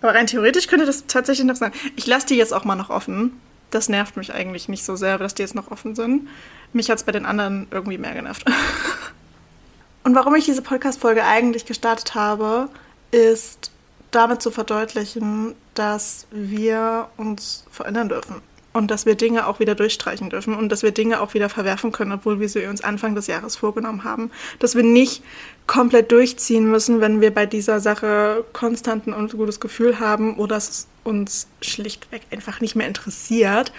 Aber 0.00 0.14
rein 0.14 0.26
theoretisch 0.26 0.66
könnte 0.66 0.86
das 0.86 1.06
tatsächlich 1.06 1.46
noch 1.46 1.56
sein. 1.56 1.72
Ich 1.96 2.06
lasse 2.06 2.26
die 2.26 2.36
jetzt 2.36 2.52
auch 2.52 2.64
mal 2.64 2.76
noch 2.76 2.90
offen. 2.90 3.40
Das 3.70 3.88
nervt 3.88 4.16
mich 4.16 4.34
eigentlich 4.34 4.68
nicht 4.68 4.84
so 4.84 4.96
sehr, 4.96 5.18
dass 5.18 5.34
die 5.34 5.42
jetzt 5.42 5.54
noch 5.54 5.70
offen 5.70 5.94
sind. 5.94 6.28
Mich 6.72 6.90
hat 6.90 6.98
es 6.98 7.04
bei 7.04 7.12
den 7.12 7.24
anderen 7.24 7.66
irgendwie 7.70 7.98
mehr 7.98 8.12
genervt. 8.12 8.44
Und 10.04 10.14
warum 10.14 10.34
ich 10.34 10.44
diese 10.44 10.62
Podcast-Folge 10.62 11.24
eigentlich 11.24 11.64
gestartet 11.64 12.14
habe, 12.14 12.68
ist 13.12 13.70
damit 14.10 14.42
zu 14.42 14.50
verdeutlichen, 14.50 15.54
dass 15.74 16.26
wir 16.30 17.08
uns 17.16 17.64
verändern 17.70 18.08
dürfen. 18.08 18.42
Und 18.72 18.90
dass 18.90 19.06
wir 19.06 19.14
Dinge 19.14 19.46
auch 19.46 19.60
wieder 19.60 19.74
durchstreichen 19.74 20.30
dürfen 20.30 20.54
und 20.54 20.70
dass 20.70 20.82
wir 20.82 20.92
Dinge 20.92 21.20
auch 21.20 21.34
wieder 21.34 21.48
verwerfen 21.48 21.92
können, 21.92 22.12
obwohl 22.12 22.40
wir 22.40 22.48
sie 22.48 22.66
uns 22.66 22.82
Anfang 22.82 23.14
des 23.14 23.26
Jahres 23.26 23.56
vorgenommen 23.56 24.04
haben. 24.04 24.30
Dass 24.58 24.74
wir 24.74 24.82
nicht 24.82 25.22
komplett 25.66 26.10
durchziehen 26.10 26.70
müssen, 26.70 27.00
wenn 27.00 27.20
wir 27.20 27.32
bei 27.32 27.46
dieser 27.46 27.80
Sache 27.80 28.44
konstanten 28.52 29.12
und 29.12 29.32
gutes 29.32 29.60
Gefühl 29.60 30.00
haben 30.00 30.36
oder 30.36 30.56
es 30.56 30.88
uns 31.04 31.48
schlichtweg 31.60 32.22
einfach 32.30 32.60
nicht 32.60 32.76
mehr 32.76 32.86
interessiert, 32.86 33.72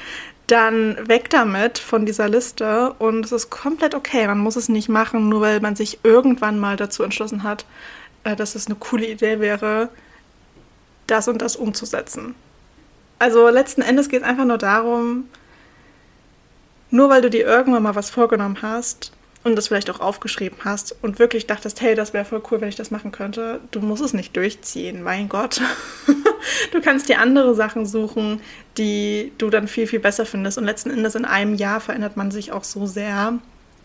dann 0.48 0.98
weg 1.08 1.30
damit 1.30 1.80
von 1.80 2.06
dieser 2.06 2.28
Liste 2.28 2.94
und 3.00 3.26
es 3.26 3.32
ist 3.32 3.50
komplett 3.50 3.96
okay. 3.96 4.28
Man 4.28 4.40
muss 4.40 4.56
es 4.56 4.70
nicht 4.70 4.90
machen, 4.90 5.30
nur 5.30 5.42
weil 5.42 5.62
man 5.62 5.76
sich 5.76 6.00
irgendwann 6.04 6.60
mal 6.60 6.76
dazu 6.76 7.04
entschlossen 7.04 7.44
hat, 7.44 7.66
äh, 8.24 8.36
dass 8.36 8.56
es 8.56 8.68
eine 8.68 8.76
coole 8.76 9.08
Idee 9.08 9.40
wäre, 9.40 9.90
das 11.08 11.28
und 11.28 11.42
das 11.42 11.56
umzusetzen. 11.56 12.36
Also 13.24 13.48
letzten 13.48 13.82
Endes 13.82 14.10
geht 14.10 14.22
es 14.22 14.28
einfach 14.28 14.44
nur 14.44 14.58
darum, 14.58 15.30
nur 16.90 17.08
weil 17.08 17.22
du 17.22 17.30
dir 17.30 17.46
irgendwann 17.46 17.82
mal 17.82 17.96
was 17.96 18.10
vorgenommen 18.10 18.58
hast 18.62 19.14
und 19.46 19.56
das 19.56 19.70
vielleicht 19.70 19.90
auch 19.90 20.02
aufgeschrieben 20.02 20.58
hast 20.66 20.94
und 21.02 21.20
wirklich 21.20 21.48
dachtest, 21.48 21.80
hey, 21.80 21.96
das 21.96 22.12
wäre 22.12 22.26
voll 22.26 22.44
cool, 22.52 22.60
wenn 22.60 22.68
ich 22.68 22.76
das 22.76 22.92
machen 22.92 23.14
könnte, 23.14 23.62
du 23.72 23.80
musst 23.80 24.04
es 24.04 24.12
nicht 24.12 24.36
durchziehen, 24.36 25.04
mein 25.04 25.30
Gott. 25.30 25.62
du 26.74 26.82
kannst 26.82 27.08
dir 27.08 27.20
andere 27.20 27.56
Sachen 27.56 27.86
suchen, 27.86 28.42
die 28.78 29.32
du 29.38 29.50
dann 29.50 29.70
viel, 29.70 29.88
viel 29.88 30.02
besser 30.02 30.26
findest. 30.26 30.58
Und 30.58 30.66
letzten 30.66 30.90
Endes 30.90 31.16
in 31.16 31.24
einem 31.24 31.54
Jahr 31.54 31.80
verändert 31.80 32.18
man 32.18 32.30
sich 32.30 32.52
auch 32.52 32.66
so 32.66 32.86
sehr 32.88 33.40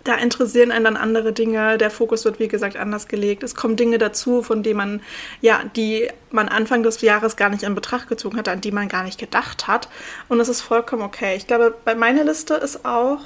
da 0.09 0.15
interessieren 0.15 0.73
einen 0.73 0.85
dann 0.85 0.97
andere 0.97 1.35
Dinge. 1.35 1.77
Der 1.77 1.91
Fokus 1.91 2.25
wird, 2.25 2.39
wie 2.39 2.49
gesagt, 2.49 2.77
anders 2.77 3.09
gelegt. 3.09 3.43
Es 3.43 3.55
kommen 3.55 3.77
Dinge 3.77 3.99
dazu, 3.99 4.43
von 4.43 4.63
denen 4.63 4.79
man, 4.79 5.03
ja, 5.43 5.61
die 5.77 6.09
man 6.31 6.49
Anfang 6.49 6.83
des 6.83 7.03
Jahres 7.03 7.37
gar 7.37 7.51
nicht 7.51 7.63
in 7.63 7.75
Betracht 7.75 8.09
gezogen 8.09 8.39
hat, 8.39 8.49
an 8.49 8.63
die 8.63 8.73
man 8.73 8.89
gar 8.89 9.05
nicht 9.05 9.21
gedacht 9.21 9.69
hat. 9.69 9.89
Und 10.29 10.41
es 10.41 10.49
ist 10.49 10.63
vollkommen 10.63 11.03
okay. 11.03 11.37
Ich 11.37 11.47
glaube, 11.47 11.75
bei 11.85 11.95
meiner 11.95 12.25
Liste 12.25 12.55
ist 12.55 12.87
auch 12.87 13.21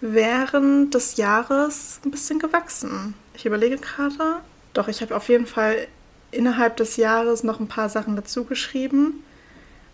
während 0.00 0.94
des 0.94 1.16
Jahres 1.16 2.00
ein 2.04 2.12
bisschen 2.12 2.38
gewachsen. 2.38 3.14
Ich 3.34 3.44
überlege 3.44 3.78
gerade. 3.78 4.36
Doch, 4.74 4.86
ich 4.86 5.02
habe 5.02 5.16
auf 5.16 5.28
jeden 5.28 5.46
Fall 5.46 5.88
innerhalb 6.30 6.76
des 6.76 6.96
Jahres 6.96 7.42
noch 7.42 7.58
ein 7.58 7.68
paar 7.68 7.88
Sachen 7.88 8.14
dazu 8.14 8.44
geschrieben, 8.44 9.24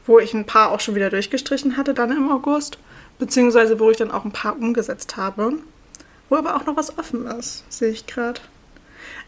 wo 0.06 0.18
ich 0.18 0.34
ein 0.34 0.46
paar 0.46 0.72
auch 0.72 0.80
schon 0.80 0.94
wieder 0.94 1.10
durchgestrichen 1.10 1.78
hatte, 1.78 1.94
dann 1.94 2.12
im 2.12 2.30
August, 2.30 2.78
beziehungsweise 3.18 3.80
wo 3.80 3.90
ich 3.90 3.96
dann 3.96 4.10
auch 4.10 4.26
ein 4.26 4.32
paar 4.32 4.56
umgesetzt 4.56 5.16
habe. 5.16 5.54
Wo 6.28 6.36
aber 6.36 6.56
auch 6.56 6.66
noch 6.66 6.76
was 6.76 6.98
offen 6.98 7.26
ist, 7.26 7.64
sehe 7.68 7.90
ich 7.90 8.06
gerade. 8.06 8.40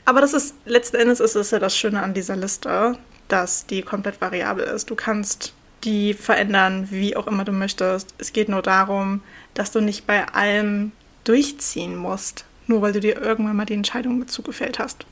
Aber 0.05 0.21
das 0.21 0.35
ist, 0.35 0.55
letzten 0.65 0.97
Endes 0.97 1.21
ist 1.21 1.35
es 1.35 1.51
ja 1.51 1.59
das 1.59 1.77
Schöne 1.77 2.03
an 2.03 2.15
dieser 2.15 2.37
Liste, 2.37 2.99
dass 3.29 3.67
die 3.67 3.83
komplett 3.83 4.21
variabel 4.21 4.65
ist. 4.65 4.91
Du 4.91 4.95
kannst 4.95 5.55
die 5.85 6.15
verändern, 6.15 6.89
wie 6.91 7.17
auch 7.17 7.27
immer 7.27 7.45
du 7.45 7.53
möchtest. 7.53 8.15
Es 8.19 8.33
geht 8.33 8.49
nur 8.49 8.63
darum, 8.63 9.23
dass 9.55 9.73
du 9.73 9.81
nicht 9.81 10.07
bei 10.07 10.27
allem 10.29 10.93
durchziehen 11.25 11.97
musst, 11.97 12.45
nur 12.67 12.83
weil 12.83 12.93
du 12.93 13.01
dir 13.01 13.21
irgendwann 13.21 13.57
mal 13.57 13.67
die 13.67 13.75
Entscheidung 13.75 14.19
mit 14.19 14.31
zugefällt 14.31 14.79
hast. 14.79 15.07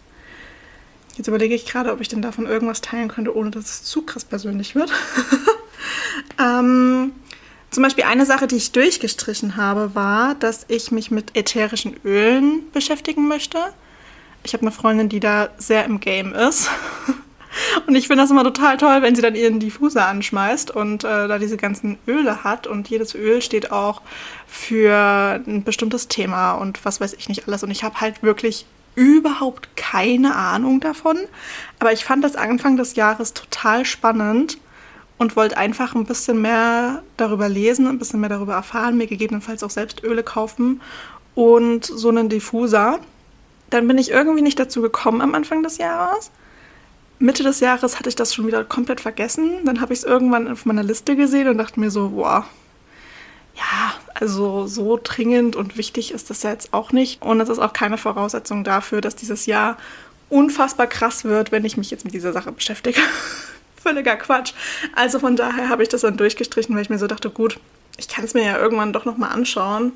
Jetzt 1.16 1.28
überlege 1.28 1.54
ich 1.54 1.66
gerade, 1.66 1.92
ob 1.92 2.00
ich 2.00 2.08
denn 2.08 2.22
davon 2.22 2.46
irgendwas 2.46 2.80
teilen 2.80 3.08
könnte, 3.08 3.34
ohne 3.34 3.50
dass 3.50 3.64
es 3.64 3.84
zu 3.84 4.02
krass 4.02 4.24
persönlich 4.24 4.74
wird. 4.74 4.92
ähm, 6.38 7.12
zum 7.70 7.82
Beispiel 7.82 8.04
eine 8.04 8.24
Sache, 8.24 8.46
die 8.46 8.56
ich 8.56 8.72
durchgestrichen 8.72 9.56
habe, 9.56 9.94
war, 9.94 10.34
dass 10.34 10.64
ich 10.68 10.90
mich 10.90 11.10
mit 11.10 11.36
ätherischen 11.36 11.96
Ölen 12.04 12.62
beschäftigen 12.72 13.28
möchte. 13.28 13.58
Ich 14.42 14.54
habe 14.54 14.62
eine 14.62 14.72
Freundin, 14.72 15.08
die 15.08 15.20
da 15.20 15.50
sehr 15.58 15.84
im 15.84 16.00
Game 16.00 16.32
ist. 16.32 16.70
Und 17.86 17.94
ich 17.94 18.06
finde 18.06 18.22
das 18.22 18.30
immer 18.30 18.44
total 18.44 18.76
toll, 18.76 19.02
wenn 19.02 19.14
sie 19.14 19.22
dann 19.22 19.34
ihren 19.34 19.58
Diffuser 19.58 20.06
anschmeißt 20.06 20.70
und 20.70 21.02
äh, 21.02 21.26
da 21.28 21.38
diese 21.38 21.56
ganzen 21.56 21.98
Öle 22.06 22.44
hat. 22.44 22.66
Und 22.66 22.88
jedes 22.88 23.14
Öl 23.14 23.42
steht 23.42 23.72
auch 23.72 24.02
für 24.46 25.40
ein 25.46 25.64
bestimmtes 25.64 26.08
Thema 26.08 26.52
und 26.52 26.84
was 26.84 27.00
weiß 27.00 27.14
ich 27.14 27.28
nicht 27.28 27.48
alles. 27.48 27.62
Und 27.62 27.70
ich 27.70 27.82
habe 27.82 28.00
halt 28.00 28.22
wirklich 28.22 28.66
überhaupt 28.94 29.76
keine 29.76 30.36
Ahnung 30.36 30.80
davon. 30.80 31.18
Aber 31.78 31.92
ich 31.92 32.04
fand 32.04 32.22
das 32.22 32.36
Anfang 32.36 32.76
des 32.76 32.96
Jahres 32.96 33.32
total 33.32 33.84
spannend 33.84 34.58
und 35.18 35.36
wollte 35.36 35.56
einfach 35.56 35.94
ein 35.94 36.04
bisschen 36.04 36.40
mehr 36.40 37.02
darüber 37.16 37.48
lesen, 37.48 37.86
ein 37.86 37.98
bisschen 37.98 38.20
mehr 38.20 38.28
darüber 38.28 38.54
erfahren, 38.54 38.96
mir 38.96 39.06
gegebenenfalls 39.06 39.62
auch 39.62 39.70
selbst 39.70 40.02
Öle 40.04 40.22
kaufen 40.22 40.80
und 41.34 41.84
so 41.84 42.08
einen 42.08 42.28
Diffuser. 42.28 43.00
Dann 43.70 43.86
bin 43.86 43.98
ich 43.98 44.10
irgendwie 44.10 44.42
nicht 44.42 44.58
dazu 44.58 44.80
gekommen 44.80 45.20
am 45.20 45.34
Anfang 45.34 45.62
des 45.62 45.78
Jahres. 45.78 46.30
Mitte 47.18 47.42
des 47.42 47.60
Jahres 47.60 47.98
hatte 47.98 48.08
ich 48.08 48.16
das 48.16 48.32
schon 48.32 48.46
wieder 48.46 48.64
komplett 48.64 49.00
vergessen. 49.00 49.64
Dann 49.64 49.80
habe 49.80 49.92
ich 49.92 50.00
es 50.00 50.04
irgendwann 50.04 50.48
auf 50.48 50.64
meiner 50.66 50.84
Liste 50.84 51.16
gesehen 51.16 51.48
und 51.48 51.58
dachte 51.58 51.80
mir 51.80 51.90
so, 51.90 52.10
boah, 52.10 52.46
ja, 53.56 53.94
also 54.14 54.68
so 54.68 55.00
dringend 55.02 55.56
und 55.56 55.76
wichtig 55.76 56.12
ist 56.12 56.30
das 56.30 56.44
ja 56.44 56.50
jetzt 56.50 56.72
auch 56.72 56.92
nicht. 56.92 57.20
Und 57.22 57.40
es 57.40 57.48
ist 57.48 57.58
auch 57.58 57.72
keine 57.72 57.98
Voraussetzung 57.98 58.62
dafür, 58.62 59.00
dass 59.00 59.16
dieses 59.16 59.46
Jahr 59.46 59.76
unfassbar 60.28 60.86
krass 60.86 61.24
wird, 61.24 61.50
wenn 61.50 61.64
ich 61.64 61.76
mich 61.76 61.90
jetzt 61.90 62.04
mit 62.04 62.14
dieser 62.14 62.32
Sache 62.32 62.52
beschäftige. 62.52 63.00
völliger 63.82 64.16
Quatsch. 64.16 64.52
Also 64.94 65.18
von 65.18 65.36
daher 65.36 65.68
habe 65.68 65.82
ich 65.82 65.88
das 65.88 66.02
dann 66.02 66.16
durchgestrichen, 66.16 66.74
weil 66.74 66.82
ich 66.82 66.90
mir 66.90 66.98
so 66.98 67.06
dachte, 67.06 67.30
gut, 67.30 67.58
ich 67.96 68.08
kann 68.08 68.24
es 68.24 68.34
mir 68.34 68.44
ja 68.44 68.58
irgendwann 68.58 68.92
doch 68.92 69.04
nochmal 69.04 69.30
anschauen. 69.30 69.92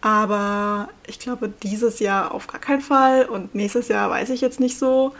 Aber 0.00 0.88
ich 1.06 1.18
glaube, 1.18 1.52
dieses 1.62 1.98
Jahr 1.98 2.32
auf 2.32 2.46
gar 2.46 2.60
keinen 2.60 2.80
Fall. 2.80 3.26
Und 3.26 3.54
nächstes 3.54 3.88
Jahr 3.88 4.10
weiß 4.10 4.30
ich 4.30 4.40
jetzt 4.40 4.60
nicht 4.60 4.78
so. 4.78 5.14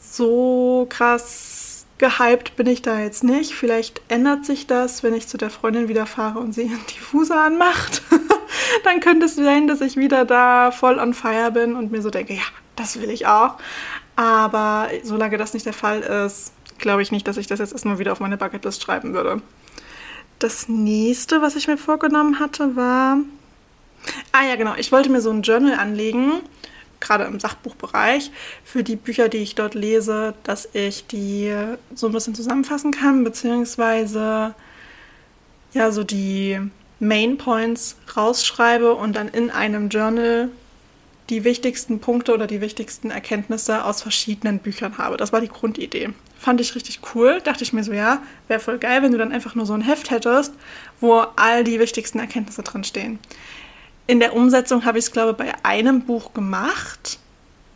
So 0.00 0.86
krass 0.88 1.86
gehypt 1.98 2.54
bin 2.56 2.68
ich 2.68 2.82
da 2.82 3.00
jetzt 3.00 3.24
nicht. 3.24 3.54
Vielleicht 3.54 4.00
ändert 4.08 4.44
sich 4.44 4.66
das, 4.66 5.02
wenn 5.02 5.14
ich 5.14 5.26
zu 5.26 5.36
der 5.36 5.50
Freundin 5.50 5.88
wieder 5.88 6.06
fahre 6.06 6.38
und 6.38 6.54
sie 6.54 6.62
ihren 6.62 6.86
Diffuser 6.86 7.42
anmacht. 7.42 8.02
Dann 8.84 9.00
könnte 9.00 9.26
es 9.26 9.34
sein, 9.34 9.66
dass 9.66 9.80
ich 9.80 9.96
wieder 9.96 10.24
da 10.24 10.70
voll 10.70 10.98
on 10.98 11.14
fire 11.14 11.50
bin 11.50 11.74
und 11.74 11.90
mir 11.90 12.02
so 12.02 12.10
denke, 12.10 12.34
ja, 12.34 12.42
das 12.76 13.00
will 13.00 13.10
ich 13.10 13.26
auch. 13.26 13.56
Aber 14.14 14.88
solange 15.02 15.36
das 15.36 15.54
nicht 15.54 15.66
der 15.66 15.72
Fall 15.72 16.00
ist, 16.00 16.52
glaube 16.78 17.02
ich 17.02 17.12
nicht, 17.12 17.26
dass 17.26 17.36
ich 17.36 17.46
das 17.46 17.58
jetzt 17.58 17.72
erstmal 17.72 17.98
wieder 17.98 18.12
auf 18.12 18.20
meine 18.20 18.36
Bucketlist 18.36 18.82
schreiben 18.82 19.14
würde. 19.14 19.42
Das 20.38 20.68
nächste, 20.68 21.42
was 21.42 21.56
ich 21.56 21.66
mir 21.66 21.78
vorgenommen 21.78 22.38
hatte, 22.38 22.76
war. 22.76 23.18
Ah 24.32 24.44
ja, 24.44 24.56
genau. 24.56 24.74
Ich 24.76 24.92
wollte 24.92 25.10
mir 25.10 25.20
so 25.20 25.30
ein 25.30 25.42
Journal 25.42 25.74
anlegen, 25.74 26.40
gerade 27.00 27.24
im 27.24 27.40
Sachbuchbereich, 27.40 28.30
für 28.64 28.84
die 28.84 28.96
Bücher, 28.96 29.28
die 29.28 29.38
ich 29.38 29.54
dort 29.54 29.74
lese, 29.74 30.34
dass 30.44 30.68
ich 30.72 31.06
die 31.06 31.52
so 31.94 32.06
ein 32.06 32.12
bisschen 32.12 32.34
zusammenfassen 32.34 32.92
kann, 32.92 33.24
beziehungsweise 33.24 34.54
ja, 35.72 35.90
so 35.90 36.04
die 36.04 36.60
Main 37.00 37.38
Points 37.38 37.96
rausschreibe 38.16 38.94
und 38.94 39.16
dann 39.16 39.28
in 39.28 39.50
einem 39.50 39.88
Journal 39.88 40.50
die 41.30 41.44
wichtigsten 41.44 42.00
Punkte 42.00 42.32
oder 42.32 42.46
die 42.46 42.60
wichtigsten 42.60 43.10
Erkenntnisse 43.10 43.84
aus 43.84 44.02
verschiedenen 44.02 44.60
Büchern 44.60 44.98
habe. 44.98 45.16
Das 45.16 45.32
war 45.32 45.40
die 45.40 45.48
Grundidee. 45.48 46.10
Fand 46.38 46.60
ich 46.60 46.74
richtig 46.74 47.00
cool. 47.14 47.40
Dachte 47.42 47.64
ich 47.64 47.72
mir 47.72 47.82
so, 47.82 47.92
ja, 47.92 48.22
wäre 48.46 48.60
voll 48.60 48.78
geil, 48.78 49.02
wenn 49.02 49.12
du 49.12 49.18
dann 49.18 49.32
einfach 49.32 49.54
nur 49.54 49.66
so 49.66 49.74
ein 49.74 49.80
Heft 49.80 50.10
hättest, 50.10 50.54
wo 51.00 51.24
all 51.36 51.64
die 51.64 51.80
wichtigsten 51.80 52.20
Erkenntnisse 52.20 52.62
drin 52.62 52.84
stehen. 52.84 53.18
In 54.06 54.20
der 54.20 54.34
Umsetzung 54.34 54.84
habe 54.84 54.98
ich 54.98 55.06
es, 55.06 55.12
glaube 55.12 55.32
ich, 55.32 55.36
bei 55.36 55.64
einem 55.64 56.02
Buch 56.02 56.32
gemacht. 56.32 57.18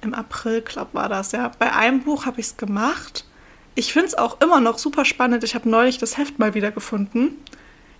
Im 0.00 0.14
April, 0.14 0.62
glaube 0.62 0.94
war 0.94 1.08
das, 1.08 1.32
ja. 1.32 1.50
Bei 1.58 1.72
einem 1.74 2.00
Buch 2.00 2.24
habe 2.24 2.40
ich 2.40 2.46
es 2.46 2.56
gemacht. 2.56 3.26
Ich 3.74 3.92
finde 3.92 4.08
es 4.08 4.14
auch 4.16 4.40
immer 4.40 4.60
noch 4.60 4.78
super 4.78 5.04
spannend. 5.04 5.44
Ich 5.44 5.54
habe 5.54 5.68
neulich 5.68 5.98
das 5.98 6.16
Heft 6.16 6.38
mal 6.38 6.54
wieder 6.54 6.70
gefunden. 6.70 7.36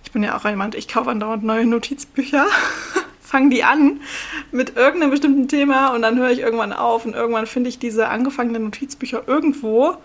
Ich 0.03 0.11
bin 0.11 0.23
ja 0.23 0.37
auch 0.37 0.45
jemand, 0.45 0.75
ich 0.75 0.87
kaufe 0.87 1.11
andauernd 1.11 1.43
neue 1.43 1.65
Notizbücher. 1.65 2.45
fange 3.33 3.49
die 3.49 3.63
an 3.63 3.99
mit 4.51 4.77
irgendeinem 4.77 5.09
bestimmten 5.09 5.47
Thema 5.47 5.87
und 5.95 6.03
dann 6.03 6.19
höre 6.19 6.29
ich 6.29 6.37
irgendwann 6.37 6.71
auf 6.71 7.03
und 7.03 7.15
irgendwann 7.15 7.47
finde 7.47 7.67
ich 7.67 7.79
diese 7.79 8.07
angefangenen 8.09 8.65
Notizbücher 8.65 9.23
irgendwo 9.25 9.97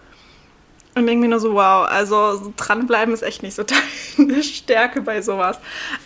und 0.99 1.07
denke 1.07 1.23
mir 1.23 1.28
nur 1.28 1.40
so, 1.40 1.55
wow, 1.55 1.87
also 1.88 2.37
so 2.37 2.52
dranbleiben 2.57 3.14
ist 3.14 3.23
echt 3.23 3.43
nicht 3.43 3.55
so 3.55 3.62
deine 4.19 4.43
Stärke 4.43 5.00
bei 5.02 5.23
sowas. 5.23 5.59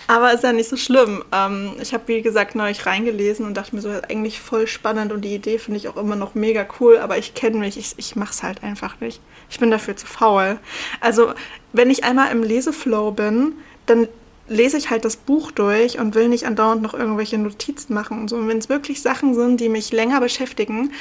Aber 0.06 0.32
ist 0.32 0.44
ja 0.44 0.52
nicht 0.52 0.68
so 0.68 0.76
schlimm. 0.76 1.25
Ähm, 1.32 1.72
ich 1.80 1.94
habe, 1.94 2.04
wie 2.06 2.22
gesagt, 2.22 2.54
neulich 2.54 2.87
reingelesen 2.87 3.46
und 3.46 3.54
dachte 3.54 3.75
mir 3.75 3.82
so, 3.82 3.90
eigentlich 3.90 4.40
voll 4.40 4.66
spannend 4.66 5.12
und 5.12 5.22
die 5.22 5.34
Idee 5.34 5.58
finde 5.58 5.78
ich 5.78 5.88
auch 5.88 5.96
immer 5.96 6.16
noch 6.16 6.34
mega 6.34 6.66
cool, 6.80 6.99
aber 6.99 7.18
ich 7.18 7.34
kenne 7.34 7.58
mich, 7.58 7.76
ich, 7.76 7.94
ich 7.96 8.16
mache 8.16 8.32
es 8.32 8.42
halt 8.42 8.62
einfach 8.62 9.00
nicht. 9.00 9.20
Ich 9.50 9.58
bin 9.58 9.70
dafür 9.70 9.96
zu 9.96 10.06
faul. 10.06 10.58
Also, 11.00 11.34
wenn 11.72 11.90
ich 11.90 12.04
einmal 12.04 12.32
im 12.32 12.42
Leseflow 12.42 13.12
bin, 13.12 13.54
dann 13.87 14.08
lese 14.49 14.76
ich 14.76 14.90
halt 14.90 15.04
das 15.04 15.16
Buch 15.16 15.50
durch 15.50 15.99
und 15.99 16.14
will 16.14 16.28
nicht 16.28 16.46
andauernd 16.46 16.82
noch 16.82 16.94
irgendwelche 16.94 17.38
Notizen 17.38 17.94
machen 17.94 18.20
und 18.20 18.28
so. 18.28 18.37
Und 18.37 18.49
wenn 18.49 18.58
es 18.58 18.68
wirklich 18.68 19.02
Sachen 19.02 19.34
sind, 19.34 19.61
die 19.61 19.68
mich 19.68 19.92
länger 19.92 20.20
beschäftigen, 20.20 20.92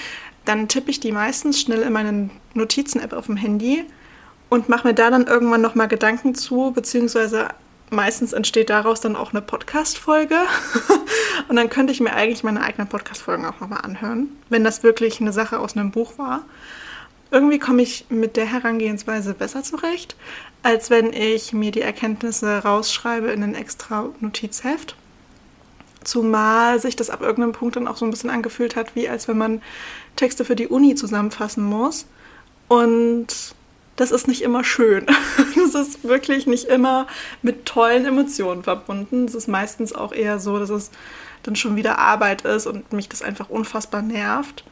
dann 0.45 0.67
tippe 0.67 0.91
ich 0.91 0.99
die 0.99 1.11
meistens 1.11 1.59
schnell 1.59 1.81
in 1.81 1.93
meine 1.93 2.29
Notizen-App 2.53 3.13
auf 3.13 3.27
dem 3.27 3.37
Handy 3.37 3.85
und 4.49 4.69
mache 4.69 4.87
mir 4.87 4.93
da 4.93 5.09
dann 5.09 5.27
irgendwann 5.27 5.61
nochmal 5.61 5.87
Gedanken 5.87 6.35
zu, 6.35 6.71
beziehungsweise 6.71 7.49
meistens 7.91 8.33
entsteht 8.33 8.69
daraus 8.69 9.01
dann 9.01 9.15
auch 9.15 9.31
eine 9.31 9.41
Podcast-Folge. 9.41 10.35
und 11.47 11.55
dann 11.55 11.69
könnte 11.69 11.93
ich 11.93 11.99
mir 11.99 12.13
eigentlich 12.13 12.43
meine 12.43 12.61
eigenen 12.61 12.87
Podcast-Folgen 12.87 13.45
auch 13.45 13.59
nochmal 13.59 13.81
anhören, 13.83 14.29
wenn 14.49 14.63
das 14.63 14.81
wirklich 14.81 15.21
eine 15.21 15.33
Sache 15.33 15.59
aus 15.59 15.77
einem 15.77 15.91
Buch 15.91 16.17
war. 16.17 16.43
irgendwie 17.29 17.59
komme 17.59 17.81
ich 17.81 18.05
mit 18.09 18.35
der 18.35 18.45
Herangehensweise 18.45 19.33
besser 19.33 19.63
zurecht, 19.63 20.15
als 20.63 20.89
wenn 20.89 21.13
ich 21.13 21.53
mir 21.53 21.71
die 21.71 21.81
Erkenntnisse 21.81 22.59
rausschreibe 22.59 23.27
in 23.27 23.43
ein 23.43 23.55
extra 23.55 24.09
Notizheft. 24.19 24.95
Zumal 26.03 26.79
sich 26.79 26.95
das 26.95 27.09
ab 27.09 27.21
irgendeinem 27.21 27.53
Punkt 27.53 27.75
dann 27.75 27.87
auch 27.87 27.95
so 27.95 28.05
ein 28.05 28.11
bisschen 28.11 28.31
angefühlt 28.31 28.75
hat, 28.75 28.95
wie 28.95 29.07
als 29.07 29.27
wenn 29.27 29.37
man 29.37 29.61
Texte 30.15 30.45
für 30.45 30.55
die 30.55 30.67
Uni 30.67 30.95
zusammenfassen 30.95 31.63
muss. 31.63 32.05
Und 32.67 33.27
das 33.95 34.11
ist 34.11 34.27
nicht 34.27 34.41
immer 34.41 34.63
schön. 34.63 35.05
Das 35.73 35.87
ist 35.87 36.03
wirklich 36.03 36.47
nicht 36.47 36.65
immer 36.65 37.07
mit 37.41 37.65
tollen 37.65 38.05
Emotionen 38.05 38.63
verbunden. 38.63 39.23
Es 39.23 39.35
ist 39.35 39.47
meistens 39.47 39.93
auch 39.93 40.11
eher 40.11 40.37
so, 40.37 40.59
dass 40.59 40.69
es 40.69 40.91
dann 41.43 41.55
schon 41.55 41.77
wieder 41.77 41.97
Arbeit 41.97 42.41
ist 42.41 42.67
und 42.67 42.91
mich 42.91 43.07
das 43.07 43.21
einfach 43.21 43.49
unfassbar 43.49 44.01
nervt. 44.01 44.65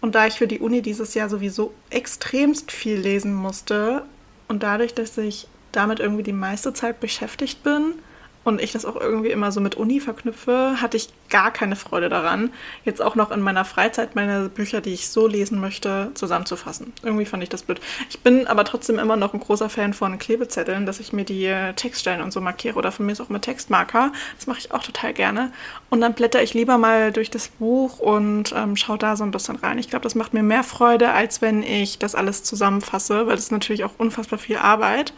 Und 0.00 0.14
da 0.14 0.26
ich 0.26 0.34
für 0.34 0.46
die 0.46 0.60
Uni 0.60 0.80
dieses 0.80 1.12
Jahr 1.12 1.28
sowieso 1.28 1.74
extremst 1.90 2.72
viel 2.72 2.96
lesen 2.96 3.34
musste 3.34 4.04
und 4.48 4.62
dadurch, 4.62 4.94
dass 4.94 5.18
ich 5.18 5.46
damit 5.72 6.00
irgendwie 6.00 6.22
die 6.22 6.32
meiste 6.32 6.72
Zeit 6.72 7.00
beschäftigt 7.00 7.62
bin, 7.62 7.94
und 8.42 8.60
ich 8.60 8.72
das 8.72 8.86
auch 8.86 8.96
irgendwie 8.96 9.30
immer 9.30 9.52
so 9.52 9.60
mit 9.60 9.74
Uni 9.74 10.00
verknüpfe, 10.00 10.76
hatte 10.80 10.96
ich 10.96 11.08
gar 11.28 11.50
keine 11.50 11.76
Freude 11.76 12.08
daran, 12.08 12.50
jetzt 12.84 13.02
auch 13.02 13.14
noch 13.14 13.30
in 13.30 13.40
meiner 13.40 13.64
Freizeit 13.64 14.16
meine 14.16 14.48
Bücher, 14.48 14.80
die 14.80 14.94
ich 14.94 15.08
so 15.08 15.26
lesen 15.26 15.60
möchte, 15.60 16.10
zusammenzufassen. 16.14 16.92
Irgendwie 17.02 17.26
fand 17.26 17.42
ich 17.42 17.50
das 17.50 17.62
blöd. 17.62 17.80
Ich 18.08 18.20
bin 18.20 18.46
aber 18.46 18.64
trotzdem 18.64 18.98
immer 18.98 19.16
noch 19.16 19.34
ein 19.34 19.40
großer 19.40 19.68
Fan 19.68 19.92
von 19.92 20.18
Klebezetteln, 20.18 20.86
dass 20.86 21.00
ich 21.00 21.12
mir 21.12 21.24
die 21.24 21.54
Textstellen 21.76 22.22
und 22.22 22.32
so 22.32 22.40
markiere 22.40 22.76
oder 22.76 22.92
von 22.92 23.06
mir 23.06 23.12
ist 23.12 23.20
auch 23.20 23.28
mit 23.28 23.42
Textmarker. 23.42 24.12
Das 24.36 24.46
mache 24.46 24.58
ich 24.58 24.72
auch 24.72 24.82
total 24.82 25.12
gerne. 25.12 25.52
Und 25.90 26.00
dann 26.00 26.14
blätter 26.14 26.42
ich 26.42 26.54
lieber 26.54 26.78
mal 26.78 27.12
durch 27.12 27.30
das 27.30 27.48
Buch 27.48 27.98
und 27.98 28.54
ähm, 28.56 28.76
schaue 28.76 28.98
da 28.98 29.16
so 29.16 29.24
ein 29.24 29.30
bisschen 29.30 29.56
rein. 29.56 29.78
Ich 29.78 29.90
glaube, 29.90 30.04
das 30.04 30.14
macht 30.14 30.32
mir 30.32 30.42
mehr 30.42 30.64
Freude, 30.64 31.12
als 31.12 31.42
wenn 31.42 31.62
ich 31.62 31.98
das 31.98 32.14
alles 32.14 32.42
zusammenfasse, 32.42 33.26
weil 33.26 33.36
das 33.36 33.44
ist 33.44 33.52
natürlich 33.52 33.84
auch 33.84 33.92
unfassbar 33.98 34.38
viel 34.38 34.56
Arbeit. 34.56 35.12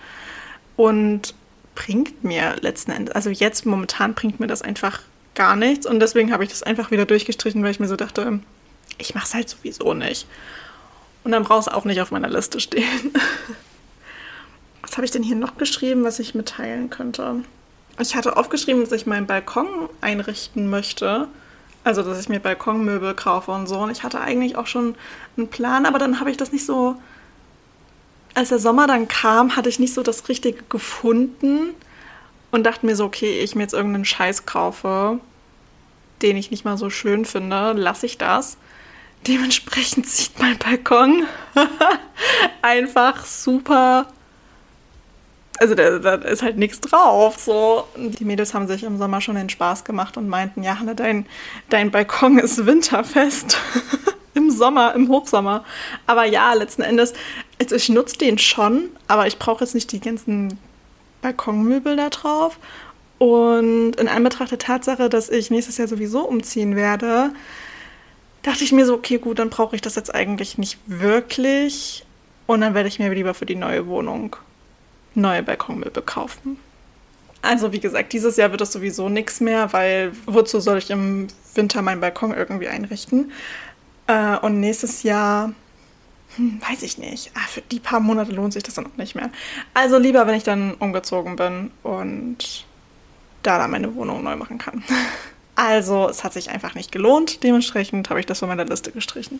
Und 0.77 1.35
bringt 1.75 2.25
mir 2.25 2.57
letzten 2.61 2.93
Endes, 2.93 3.15
also 3.15 3.31
jetzt 3.31 3.67
momentan 3.67 4.15
bringt 4.15 4.41
mir 4.41 4.47
das 4.47 4.63
einfach 4.63 5.01
gar 5.35 5.57
nichts 5.57 5.87
und 5.87 6.01
deswegen 6.01 6.33
habe 6.33 6.45
ich 6.45 6.51
das 6.51 6.63
einfach 6.63 6.91
wieder 6.91 7.07
durchgestrichen, 7.07 7.63
weil 7.63 7.71
ich 7.71 7.81
mir 7.81 7.89
so 7.89 7.97
dachte, 7.97 8.41
ich 8.99 9.15
mache 9.15 9.27
es 9.27 9.35
halt 9.35 9.49
sowieso 9.49 9.95
nicht. 9.95 10.27
Und 11.25 11.33
dann 11.33 11.45
brauchst 11.45 11.69
du 11.69 11.75
auch 11.75 11.85
nicht 11.85 12.01
auf 12.01 12.11
meiner 12.11 12.29
Liste 12.29 12.61
stehen. 12.61 13.13
Was 14.83 14.97
habe 14.97 15.05
ich 15.05 15.11
denn 15.13 15.23
hier 15.23 15.37
noch 15.37 15.57
geschrieben, 15.57 16.03
was 16.05 16.19
ich 16.19 16.35
mitteilen 16.35 16.91
könnte? 16.91 17.45
Ich 18.01 18.17
hatte 18.17 18.37
aufgeschrieben, 18.37 18.83
dass 18.83 18.93
ich 18.93 19.07
meinen 19.07 19.27
Balkon 19.27 19.89
einrichten 20.01 20.69
möchte. 20.69 21.29
Also, 21.85 22.03
dass 22.03 22.21
ich 22.21 22.29
mir 22.29 22.41
Balkonmöbel 22.41 23.15
kaufe 23.15 23.53
und 23.53 23.69
so. 23.69 23.79
Und 23.79 23.91
ich 23.91 24.03
hatte 24.03 24.21
eigentlich 24.21 24.57
auch 24.57 24.67
schon 24.67 24.97
einen 25.37 25.49
Plan, 25.49 25.87
aber 25.87 25.99
dann 25.99 26.21
habe 26.21 26.31
ich 26.31 26.37
das 26.37 26.53
nicht 26.53 26.67
so 26.67 26.97
als 28.35 28.49
der 28.49 28.59
Sommer 28.59 28.87
dann 28.87 29.09
kam, 29.09 29.57
hatte 29.57 29.69
ich 29.69 29.79
nicht 29.79 29.95
so 29.95 30.03
das 30.03 30.29
Richtige 30.29 30.63
gefunden 30.69 31.75
und 32.51 32.65
dachte 32.65 32.87
mir 32.87 32.97
so, 32.97 33.05
okay, 33.05 33.41
ich 33.41 33.55
mir 33.55 33.63
jetzt 33.63 33.75
irgendeinen 33.75 34.05
Scheiß 34.05 34.47
kaufe, 34.47 35.21
den 36.23 36.37
ich 36.37 36.51
nicht 36.51 36.65
mal 36.65 36.77
so 36.77 36.91
schön 36.91 37.25
finde, 37.25 37.73
lasse 37.73 38.07
ich 38.07 38.19
das. 38.19 38.57
Dementsprechend 39.27 40.07
sieht 40.09 40.39
mein 40.39 40.59
Balkon 40.59 41.27
einfach 42.63 43.25
super. 43.25 44.07
Also 45.59 45.75
da, 45.75 45.99
da 45.99 46.15
ist 46.15 46.43
halt 46.43 46.57
nichts 46.57 46.81
drauf. 46.81 47.39
So. 47.39 47.87
Die 47.97 48.25
Mädels 48.25 48.53
haben 48.55 48.67
sich 48.67 48.83
im 48.83 48.99
Sommer 48.99 49.21
schon 49.21 49.37
den 49.37 49.49
Spaß 49.49 49.85
gemacht 49.85 50.17
und 50.17 50.29
meinten, 50.29 50.63
ja, 50.63 50.79
Hanne, 50.79 50.95
dein, 50.95 51.27
dein 51.69 51.91
Balkon 51.91 52.39
ist 52.39 52.67
winterfest. 52.67 53.59
Im 54.35 54.51
Sommer, 54.51 54.95
im 54.95 55.09
Hochsommer. 55.09 55.65
Aber 56.07 56.25
ja, 56.25 56.55
letzten 56.55 56.83
Endes 56.83 57.13
also 57.63 57.77
ich 57.77 57.89
nutze 57.89 58.19
den 58.19 58.39
schon, 58.39 58.91
aber 59.07 59.27
ich 59.27 59.39
brauche 59.39 59.65
jetzt 59.65 59.75
nicht 59.75 59.93
die 59.93 60.01
ganzen 60.01 60.59
Balkonmöbel 61.21 61.97
da 61.97 62.11
drauf. 62.11 62.59
Und 63.19 63.95
in 63.95 64.09
Anbetracht 64.09 64.51
der 64.51 64.59
Tatsache, 64.59 65.09
dass 65.09 65.31
ich 65.31 65.51
nächstes 65.51 65.79
Jahr 65.79 65.87
sowieso 65.87 66.27
umziehen 66.27 66.75
werde, 66.75 67.33
dachte 68.43 68.65
ich 68.65 68.73
mir 68.73 68.85
so, 68.85 68.95
okay, 68.95 69.19
gut, 69.19 69.39
dann 69.39 69.49
brauche 69.49 69.77
ich 69.77 69.83
das 69.83 69.95
jetzt 69.95 70.13
eigentlich 70.13 70.59
nicht 70.59 70.79
wirklich. 70.87 72.05
Und 72.47 72.63
dann 72.63 72.75
werde 72.75 72.89
ich 72.89 72.99
mir 72.99 73.15
lieber 73.15 73.35
für 73.35 73.47
die 73.47 73.55
neue 73.55 73.87
Wohnung 73.87 74.35
neue 75.15 75.43
Balkonmöbel 75.43 76.03
kaufen. 76.03 76.59
Also 77.43 77.73
wie 77.73 77.81
gesagt, 77.81 78.13
dieses 78.13 78.37
Jahr 78.37 78.51
wird 78.51 78.61
das 78.61 78.73
sowieso 78.73 79.09
nichts 79.09 79.41
mehr, 79.41 79.73
weil 79.73 80.13
wozu 80.27 80.59
soll 80.59 80.79
ich 80.79 80.91
im 80.91 81.29
Winter 81.55 81.83
meinen 81.83 82.01
Balkon 82.01 82.35
irgendwie 82.35 82.69
einrichten? 82.69 83.31
Äh, 84.07 84.37
und 84.39 84.61
nächstes 84.61 85.03
Jahr 85.03 85.53
hm, 86.37 86.61
weiß 86.67 86.83
ich 86.83 86.99
nicht. 86.99 87.31
Ah, 87.35 87.47
für 87.49 87.61
die 87.61 87.81
paar 87.81 88.01
Monate 88.01 88.33
lohnt 88.33 88.53
sich 88.53 88.63
das 88.63 88.75
dann 88.75 88.87
auch 88.87 88.97
nicht 88.97 89.15
mehr. 89.15 89.31
Also 89.75 89.99
lieber, 89.99 90.27
wenn 90.27 90.35
ich 90.35 90.45
dann 90.45 90.75
umgezogen 90.75 91.37
bin 91.37 91.71
und 91.83 92.65
da 93.43 93.59
dann 93.59 93.71
meine 93.71 93.95
Wohnung 93.95 94.23
neu 94.23 94.37
machen 94.37 94.59
kann. 94.59 94.83
Also 95.55 96.09
es 96.09 96.25
hat 96.25 96.33
sich 96.33 96.49
einfach 96.49 96.75
nicht 96.75 96.93
gelohnt. 96.93 97.43
Dementsprechend 97.43 98.09
habe 98.09 98.19
ich 98.19 98.25
das 98.25 98.39
von 98.39 98.49
meiner 98.49 98.65
Liste 98.65 98.91
gestrichen. 98.91 99.39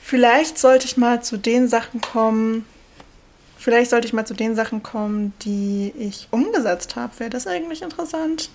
Vielleicht 0.00 0.58
sollte 0.58 0.86
ich 0.86 0.96
mal 0.96 1.22
zu 1.22 1.36
den 1.36 1.68
Sachen 1.68 2.00
kommen. 2.00 2.64
Vielleicht 3.58 3.90
sollte 3.90 4.06
ich 4.06 4.14
mal 4.14 4.24
zu 4.24 4.32
den 4.32 4.56
Sachen 4.56 4.82
kommen, 4.82 5.34
die 5.42 5.92
ich 5.98 6.28
umgesetzt 6.30 6.96
habe. 6.96 7.12
Wäre 7.18 7.28
das 7.28 7.46
eigentlich 7.46 7.82
interessant? 7.82 8.48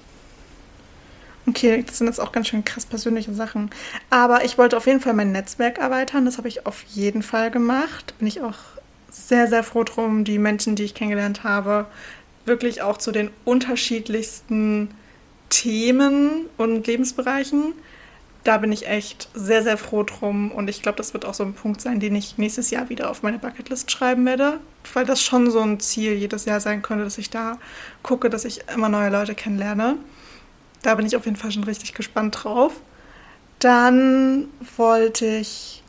Okay, 1.48 1.82
das 1.86 2.00
sind 2.00 2.08
jetzt 2.08 2.20
auch 2.20 2.34
ganz 2.34 2.50
schön 2.50 2.66
krass 2.66 2.86
persönliche 2.86 3.34
Sachen. 3.34 3.70
Aber 4.10 4.44
ich 4.44 4.58
wollte 4.58 4.76
auf 4.76 4.86
jeden 4.86 5.00
Fall 5.00 5.14
mein 5.14 5.32
Netzwerk 5.32 5.78
erweitern. 5.78 6.26
Das 6.26 6.38
habe 6.38 6.50
ich 6.50 6.66
auf 6.66 6.84
jeden 6.84 7.24
Fall 7.24 7.52
gemacht. 7.52 8.14
Bin 8.20 8.28
ich 8.28 8.42
auch 8.42 8.58
sehr, 9.10 9.48
sehr 9.48 9.64
froh 9.64 9.86
drum, 9.86 10.26
die 10.26 10.40
Menschen, 10.40 10.76
die 10.76 10.84
ich 10.84 10.94
kennengelernt 10.94 11.44
habe, 11.44 11.86
wirklich 12.46 12.82
auch 12.82 12.98
zu 12.98 13.12
den 13.12 13.30
unterschiedlichsten 13.46 14.90
Themen 15.50 16.48
und 16.58 16.86
Lebensbereichen. 16.86 17.74
Da 18.44 18.58
bin 18.58 18.74
ich 18.74 18.88
echt 18.88 19.30
sehr, 19.34 19.64
sehr 19.64 19.78
froh 19.78 20.04
drum. 20.04 20.52
Und 20.52 20.70
ich 20.70 20.82
glaube, 20.82 20.98
das 20.98 21.14
wird 21.14 21.24
auch 21.24 21.34
so 21.34 21.44
ein 21.44 21.54
Punkt 21.54 21.80
sein, 21.80 22.02
den 22.02 22.16
ich 22.16 22.38
nächstes 22.38 22.72
Jahr 22.72 22.90
wieder 22.90 23.10
auf 23.10 23.24
meine 23.24 23.40
Bucketlist 23.40 23.90
schreiben 23.90 24.26
werde. 24.26 24.60
Weil 24.94 25.06
das 25.06 25.24
schon 25.24 25.50
so 25.50 25.62
ein 25.62 25.80
Ziel 25.80 26.14
jedes 26.14 26.44
Jahr 26.44 26.60
sein 26.60 26.82
könnte, 26.82 27.06
dass 27.06 27.18
ich 27.18 27.30
da 27.30 27.58
gucke, 28.04 28.30
dass 28.30 28.44
ich 28.44 28.62
immer 28.74 28.90
neue 28.90 29.10
Leute 29.10 29.34
kennenlerne. 29.34 29.98
Da 30.82 30.96
bin 30.96 31.06
ich 31.06 31.16
auf 31.16 31.26
jeden 31.26 31.38
Fall 31.38 31.52
schon 31.52 31.64
richtig 31.64 31.94
gespannt 31.94 32.44
drauf. 32.44 32.74
Dann 33.60 34.48
wollte 34.76 35.26
ich 35.26 35.84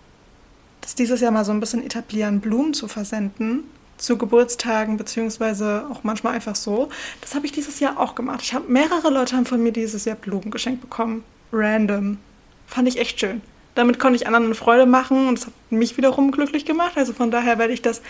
das 0.80 0.94
dieses 0.94 1.20
Jahr 1.20 1.32
mal 1.32 1.44
so 1.44 1.52
ein 1.52 1.60
bisschen 1.60 1.84
etablieren, 1.84 2.40
Blumen 2.40 2.72
zu 2.72 2.88
versenden 2.88 3.64
zu 3.98 4.16
Geburtstagen, 4.16 4.96
beziehungsweise 4.96 5.86
auch 5.90 6.04
manchmal 6.04 6.34
einfach 6.34 6.54
so. 6.54 6.88
Das 7.20 7.34
habe 7.34 7.46
ich 7.46 7.52
dieses 7.52 7.80
Jahr 7.80 7.98
auch 7.98 8.14
gemacht. 8.14 8.40
Ich 8.42 8.54
habe 8.54 8.70
mehrere 8.70 9.10
Leute 9.10 9.36
haben 9.36 9.46
von 9.46 9.62
mir 9.62 9.72
dieses 9.72 10.04
Jahr 10.04 10.16
Blumen 10.16 10.50
geschenkt 10.50 10.80
bekommen. 10.80 11.24
Random. 11.52 12.18
Fand 12.66 12.88
ich 12.88 12.98
echt 12.98 13.20
schön. 13.20 13.42
Damit 13.74 13.98
konnte 13.98 14.16
ich 14.16 14.26
anderen 14.26 14.46
eine 14.46 14.54
Freude 14.54 14.86
machen 14.86 15.28
und 15.28 15.38
es 15.38 15.46
hat 15.46 15.52
mich 15.70 15.96
wiederum 15.96 16.30
glücklich 16.30 16.64
gemacht. 16.64 16.92
Also 16.96 17.12
von 17.12 17.30
daher 17.30 17.58
werde 17.58 17.72
ich 17.72 17.82
das 17.82 18.02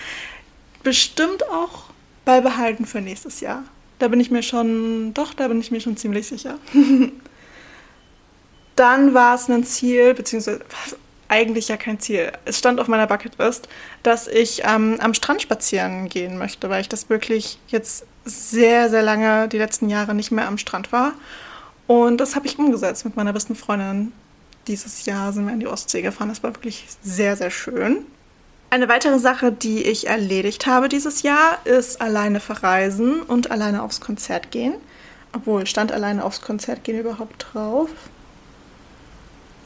bestimmt 0.83 1.49
auch 1.51 1.85
beibehalten 2.25 2.87
für 2.87 3.01
nächstes 3.01 3.41
Jahr. 3.41 3.65
Da 3.99 4.09
bin 4.09 4.21
ich 4.21 4.31
mir 4.31 4.43
schon, 4.43 5.13
doch, 5.15 5.35
da 5.35 5.49
bin 5.49 5.61
ich 5.61 5.71
mir 5.71 5.81
schon 5.81 5.97
ziemlich 5.97 6.29
sicher. 6.29 6.59
Dann 8.77 9.13
war 9.13 9.35
es 9.35 9.49
ein 9.49 9.65
Ziel, 9.65 10.15
beziehungsweise 10.15 10.61
eigentlich 11.29 11.69
ja 11.69 11.77
kein 11.77 12.01
Ziel. 12.01 12.33
Es 12.45 12.59
stand 12.59 12.81
auf 12.81 12.89
meiner 12.89 13.07
Bucketlist, 13.07 13.69
dass 14.03 14.29
ich 14.29 14.63
ähm, 14.65 14.99
am 15.01 15.15
Strand 15.15 15.43
spazieren 15.43 16.09
gehen 16.09 16.39
möchte, 16.39 16.71
weil 16.71 16.81
ich 16.81 16.89
das 16.89 17.11
wirklich 17.11 17.59
jetzt 17.69 18.07
sehr, 18.25 18.89
sehr 18.89 19.03
lange, 19.03 19.49
die 19.49 19.59
letzten 19.59 19.89
Jahre 19.89 20.15
nicht 20.15 20.31
mehr 20.31 20.49
am 20.49 20.59
Strand 20.59 20.93
war. 20.93 21.13
Und 21.87 22.19
das 22.19 22.37
habe 22.37 22.47
ich 22.47 22.59
umgesetzt 22.59 23.05
mit 23.05 23.17
meiner 23.17 23.33
besten 23.33 23.57
Freundin. 23.57 24.13
Dieses 24.67 25.07
Jahr 25.07 25.33
sind 25.33 25.47
wir 25.47 25.55
in 25.55 25.61
die 25.61 25.67
Ostsee 25.67 26.03
gefahren. 26.03 26.29
Das 26.29 26.43
war 26.43 26.55
wirklich 26.55 26.87
sehr, 27.03 27.37
sehr 27.37 27.51
schön. 27.51 28.05
Eine 28.71 28.89
weitere 28.89 29.19
Sache, 29.19 29.51
die 29.51 29.83
ich 29.83 30.09
erledigt 30.09 30.67
habe 30.67 30.89
dieses 30.91 31.23
Jahr, 31.23 31.59
ist 31.65 32.03
alleine 32.03 32.39
verreisen 32.39 33.23
und 33.23 33.51
alleine 33.51 33.83
aufs 33.83 34.01
Konzert 34.01 34.51
gehen. 34.51 34.75
Obwohl, 35.33 35.67
stand 35.67 35.91
alleine 35.91 36.25
aufs 36.25 36.43
Konzert 36.43 36.85
gehen 36.85 36.99
überhaupt 36.99 37.47
drauf? 37.53 37.89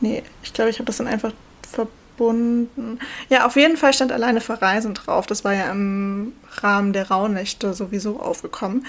Nee, 0.01 0.23
ich 0.43 0.53
glaube, 0.53 0.71
ich 0.71 0.79
habe 0.79 0.87
das 0.87 0.99
dann 0.99 1.09
einfach 1.09 1.33
verbunden. 1.69 3.01
Ja, 3.29 3.47
auf 3.47 3.57
jeden 3.57 3.77
Fall 3.77 3.93
stand 3.93 4.13
alleine 4.13 4.41
verreisen 4.41 4.95
drauf. 4.95 5.27
Das 5.27 5.45
war 5.45 5.53
ja 5.53 5.71
im 5.71 6.33
Rahmen 6.61 6.93
der 6.93 7.09
Rauhnächte 7.09 7.75
sowieso 7.75 8.21
aufgekommen. 8.21 8.87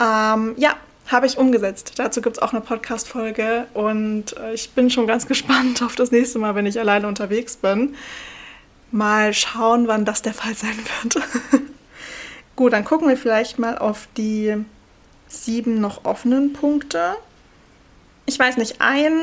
Ähm, 0.00 0.54
ja, 0.56 0.76
habe 1.08 1.26
ich 1.26 1.36
umgesetzt. 1.36 1.94
Dazu 1.96 2.22
gibt 2.22 2.36
es 2.36 2.42
auch 2.42 2.52
eine 2.52 2.62
Podcast-Folge 2.62 3.66
und 3.74 4.36
äh, 4.38 4.54
ich 4.54 4.70
bin 4.70 4.88
schon 4.88 5.06
ganz 5.06 5.26
gespannt 5.28 5.82
auf 5.82 5.94
das 5.94 6.10
nächste 6.10 6.38
Mal, 6.38 6.54
wenn 6.54 6.66
ich 6.66 6.80
alleine 6.80 7.06
unterwegs 7.06 7.56
bin. 7.56 7.96
Mal 8.92 9.34
schauen, 9.34 9.88
wann 9.88 10.04
das 10.04 10.22
der 10.22 10.34
Fall 10.34 10.54
sein 10.54 10.76
wird. 11.02 11.16
Gut, 12.56 12.72
dann 12.72 12.84
gucken 12.84 13.08
wir 13.08 13.16
vielleicht 13.16 13.58
mal 13.58 13.78
auf 13.78 14.06
die 14.16 14.54
sieben 15.26 15.80
noch 15.80 16.04
offenen 16.04 16.52
Punkte. 16.52 17.16
Ich 18.26 18.38
weiß 18.38 18.58
nicht, 18.58 18.76
ein 18.80 19.20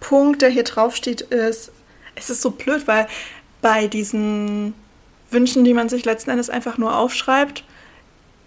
Punkt, 0.00 0.42
der 0.42 0.50
hier 0.50 0.64
drauf 0.64 0.96
steht, 0.96 1.22
ist, 1.22 1.72
es 2.16 2.30
ist 2.30 2.42
so 2.42 2.50
blöd, 2.50 2.86
weil 2.86 3.06
bei 3.62 3.86
diesen 3.86 4.74
Wünschen, 5.30 5.64
die 5.64 5.74
man 5.74 5.88
sich 5.88 6.04
letzten 6.04 6.30
Endes 6.30 6.50
einfach 6.50 6.76
nur 6.76 6.96
aufschreibt, 6.96 7.64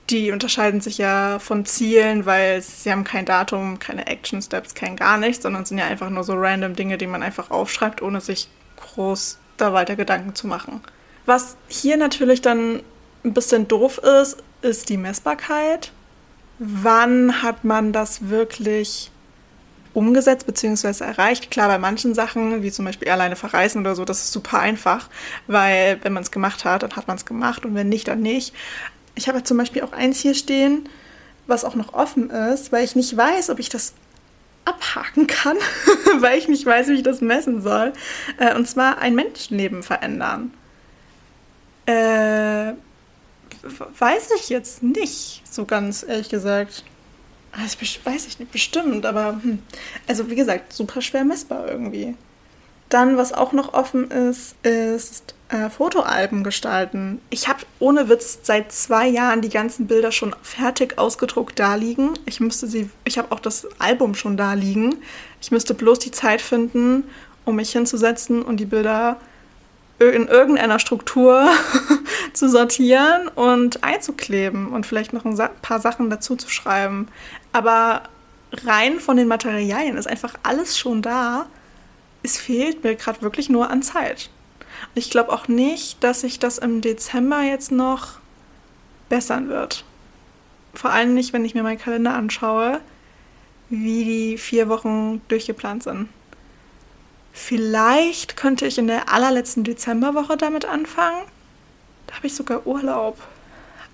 die 0.09 0.31
unterscheiden 0.31 0.79
sich 0.79 0.97
ja 0.97 1.39
von 1.39 1.65
Zielen, 1.65 2.25
weil 2.25 2.61
sie 2.61 2.91
haben 2.91 3.03
kein 3.03 3.25
Datum, 3.25 3.79
keine 3.79 4.07
Action 4.07 4.41
Steps, 4.41 4.73
kein 4.73 4.95
gar 4.95 5.17
nichts, 5.17 5.43
sondern 5.43 5.65
sind 5.65 5.79
ja 5.79 5.85
einfach 5.85 6.09
nur 6.09 6.23
so 6.23 6.33
random 6.35 6.75
Dinge, 6.75 6.97
die 6.97 7.07
man 7.07 7.23
einfach 7.23 7.51
aufschreibt, 7.51 8.01
ohne 8.01 8.21
sich 8.21 8.47
groß 8.77 9.37
da 9.57 9.73
weiter 9.73 9.95
Gedanken 9.95 10.35
zu 10.35 10.47
machen. 10.47 10.81
Was 11.25 11.57
hier 11.67 11.97
natürlich 11.97 12.41
dann 12.41 12.81
ein 13.23 13.33
bisschen 13.33 13.67
doof 13.67 13.97
ist, 13.97 14.37
ist 14.61 14.89
die 14.89 14.97
Messbarkeit. 14.97 15.91
Wann 16.59 17.41
hat 17.43 17.63
man 17.63 17.91
das 17.91 18.29
wirklich 18.29 19.11
umgesetzt 19.93 20.45
bzw. 20.45 21.03
erreicht? 21.03 21.51
Klar, 21.51 21.67
bei 21.67 21.77
manchen 21.77 22.13
Sachen, 22.13 22.63
wie 22.63 22.71
zum 22.71 22.85
Beispiel 22.85 23.09
alleine 23.09 23.35
verreisen 23.35 23.81
oder 23.81 23.95
so, 23.95 24.05
das 24.05 24.23
ist 24.23 24.31
super 24.31 24.59
einfach, 24.59 25.09
weil 25.47 25.99
wenn 26.03 26.13
man 26.13 26.23
es 26.23 26.31
gemacht 26.31 26.65
hat, 26.65 26.83
dann 26.83 26.95
hat 26.95 27.07
man 27.07 27.17
es 27.17 27.25
gemacht 27.25 27.65
und 27.65 27.75
wenn 27.75 27.89
nicht, 27.89 28.07
dann 28.07 28.21
nicht. 28.21 28.53
Ich 29.15 29.27
habe 29.27 29.43
zum 29.43 29.57
Beispiel 29.57 29.83
auch 29.83 29.93
eins 29.93 30.19
hier 30.19 30.35
stehen, 30.35 30.87
was 31.47 31.65
auch 31.65 31.75
noch 31.75 31.93
offen 31.93 32.29
ist, 32.29 32.71
weil 32.71 32.83
ich 32.85 32.95
nicht 32.95 33.15
weiß, 33.15 33.49
ob 33.49 33.59
ich 33.59 33.69
das 33.69 33.93
abhaken 34.67 35.27
kann, 35.27 35.57
weil 36.19 36.37
ich 36.37 36.47
nicht 36.47 36.65
weiß, 36.65 36.87
wie 36.89 36.95
ich 36.95 37.03
das 37.03 37.21
messen 37.21 37.61
soll. 37.61 37.93
Äh, 38.37 38.55
und 38.55 38.67
zwar 38.67 38.99
ein 38.99 39.15
Menschenleben 39.15 39.83
verändern. 39.83 40.53
Äh, 41.85 42.73
weiß 43.99 44.29
ich 44.37 44.49
jetzt 44.49 44.83
nicht, 44.83 45.41
so 45.49 45.65
ganz 45.65 46.03
ehrlich 46.07 46.29
gesagt. 46.29 46.83
Das 47.53 47.77
weiß 48.05 48.27
ich 48.27 48.39
nicht 48.39 48.51
bestimmt, 48.51 49.05
aber 49.05 49.39
hm. 49.41 49.59
also 50.07 50.29
wie 50.29 50.35
gesagt, 50.35 50.73
super 50.73 51.01
schwer 51.01 51.23
messbar 51.23 51.67
irgendwie. 51.67 52.15
Dann, 52.89 53.17
was 53.17 53.33
auch 53.33 53.51
noch 53.51 53.73
offen 53.73 54.11
ist, 54.11 54.55
ist 54.63 55.33
äh, 55.49 55.69
Fotoalben 55.69 56.43
gestalten. 56.43 57.21
Ich 57.29 57.47
habe 57.47 57.59
ohne 57.79 58.09
Witz 58.09 58.39
seit 58.43 58.71
zwei 58.71 59.07
Jahren 59.07 59.41
die 59.41 59.49
ganzen 59.49 59.87
Bilder 59.87 60.11
schon 60.11 60.35
fertig 60.41 60.97
ausgedruckt 60.97 61.57
da 61.57 61.75
liegen. 61.75 62.13
Ich 62.25 62.39
müsste 62.39 62.67
sie, 62.67 62.89
ich 63.05 63.17
habe 63.17 63.31
auch 63.31 63.39
das 63.39 63.67
Album 63.79 64.15
schon 64.15 64.35
da 64.35 64.53
liegen. 64.53 64.95
Ich 65.41 65.51
müsste 65.51 65.73
bloß 65.73 65.99
die 65.99 66.11
Zeit 66.11 66.41
finden, 66.41 67.05
um 67.45 67.55
mich 67.55 67.71
hinzusetzen 67.71 68.41
und 68.41 68.59
die 68.59 68.65
Bilder 68.65 69.17
in 69.99 70.27
irgendeiner 70.27 70.79
Struktur 70.79 71.49
zu 72.33 72.49
sortieren 72.49 73.29
und 73.29 73.83
einzukleben 73.83 74.67
und 74.67 74.85
vielleicht 74.85 75.13
noch 75.13 75.25
ein 75.25 75.37
paar 75.61 75.79
Sachen 75.79 76.09
dazu 76.09 76.35
zu 76.35 76.49
schreiben. 76.49 77.07
Aber 77.51 78.03
rein 78.65 78.99
von 78.99 79.17
den 79.17 79.27
Materialien 79.27 79.97
ist 79.97 80.07
einfach 80.07 80.35
alles 80.43 80.77
schon 80.77 81.01
da. 81.01 81.47
Es 82.21 82.37
fehlt 82.37 82.83
mir 82.83 82.95
gerade 82.95 83.21
wirklich 83.21 83.49
nur 83.49 83.69
an 83.69 83.81
Zeit. 83.81 84.29
Ich 84.95 85.09
glaube 85.09 85.31
auch 85.31 85.47
nicht, 85.47 86.03
dass 86.03 86.21
sich 86.21 86.39
das 86.39 86.57
im 86.57 86.81
Dezember 86.81 87.41
jetzt 87.41 87.71
noch 87.71 88.19
bessern 89.09 89.49
wird. 89.49 89.83
Vor 90.73 90.91
allem 90.91 91.13
nicht, 91.13 91.33
wenn 91.33 91.45
ich 91.45 91.55
mir 91.55 91.63
meinen 91.63 91.79
Kalender 91.79 92.13
anschaue, 92.13 92.81
wie 93.69 94.05
die 94.05 94.37
vier 94.37 94.69
Wochen 94.69 95.21
durchgeplant 95.27 95.83
sind. 95.83 96.09
Vielleicht 97.33 98.37
könnte 98.37 98.65
ich 98.65 98.77
in 98.77 98.87
der 98.87 99.13
allerletzten 99.13 99.63
Dezemberwoche 99.63 100.37
damit 100.37 100.65
anfangen. 100.65 101.23
Da 102.07 102.15
habe 102.15 102.27
ich 102.27 102.35
sogar 102.35 102.65
Urlaub. 102.65 103.17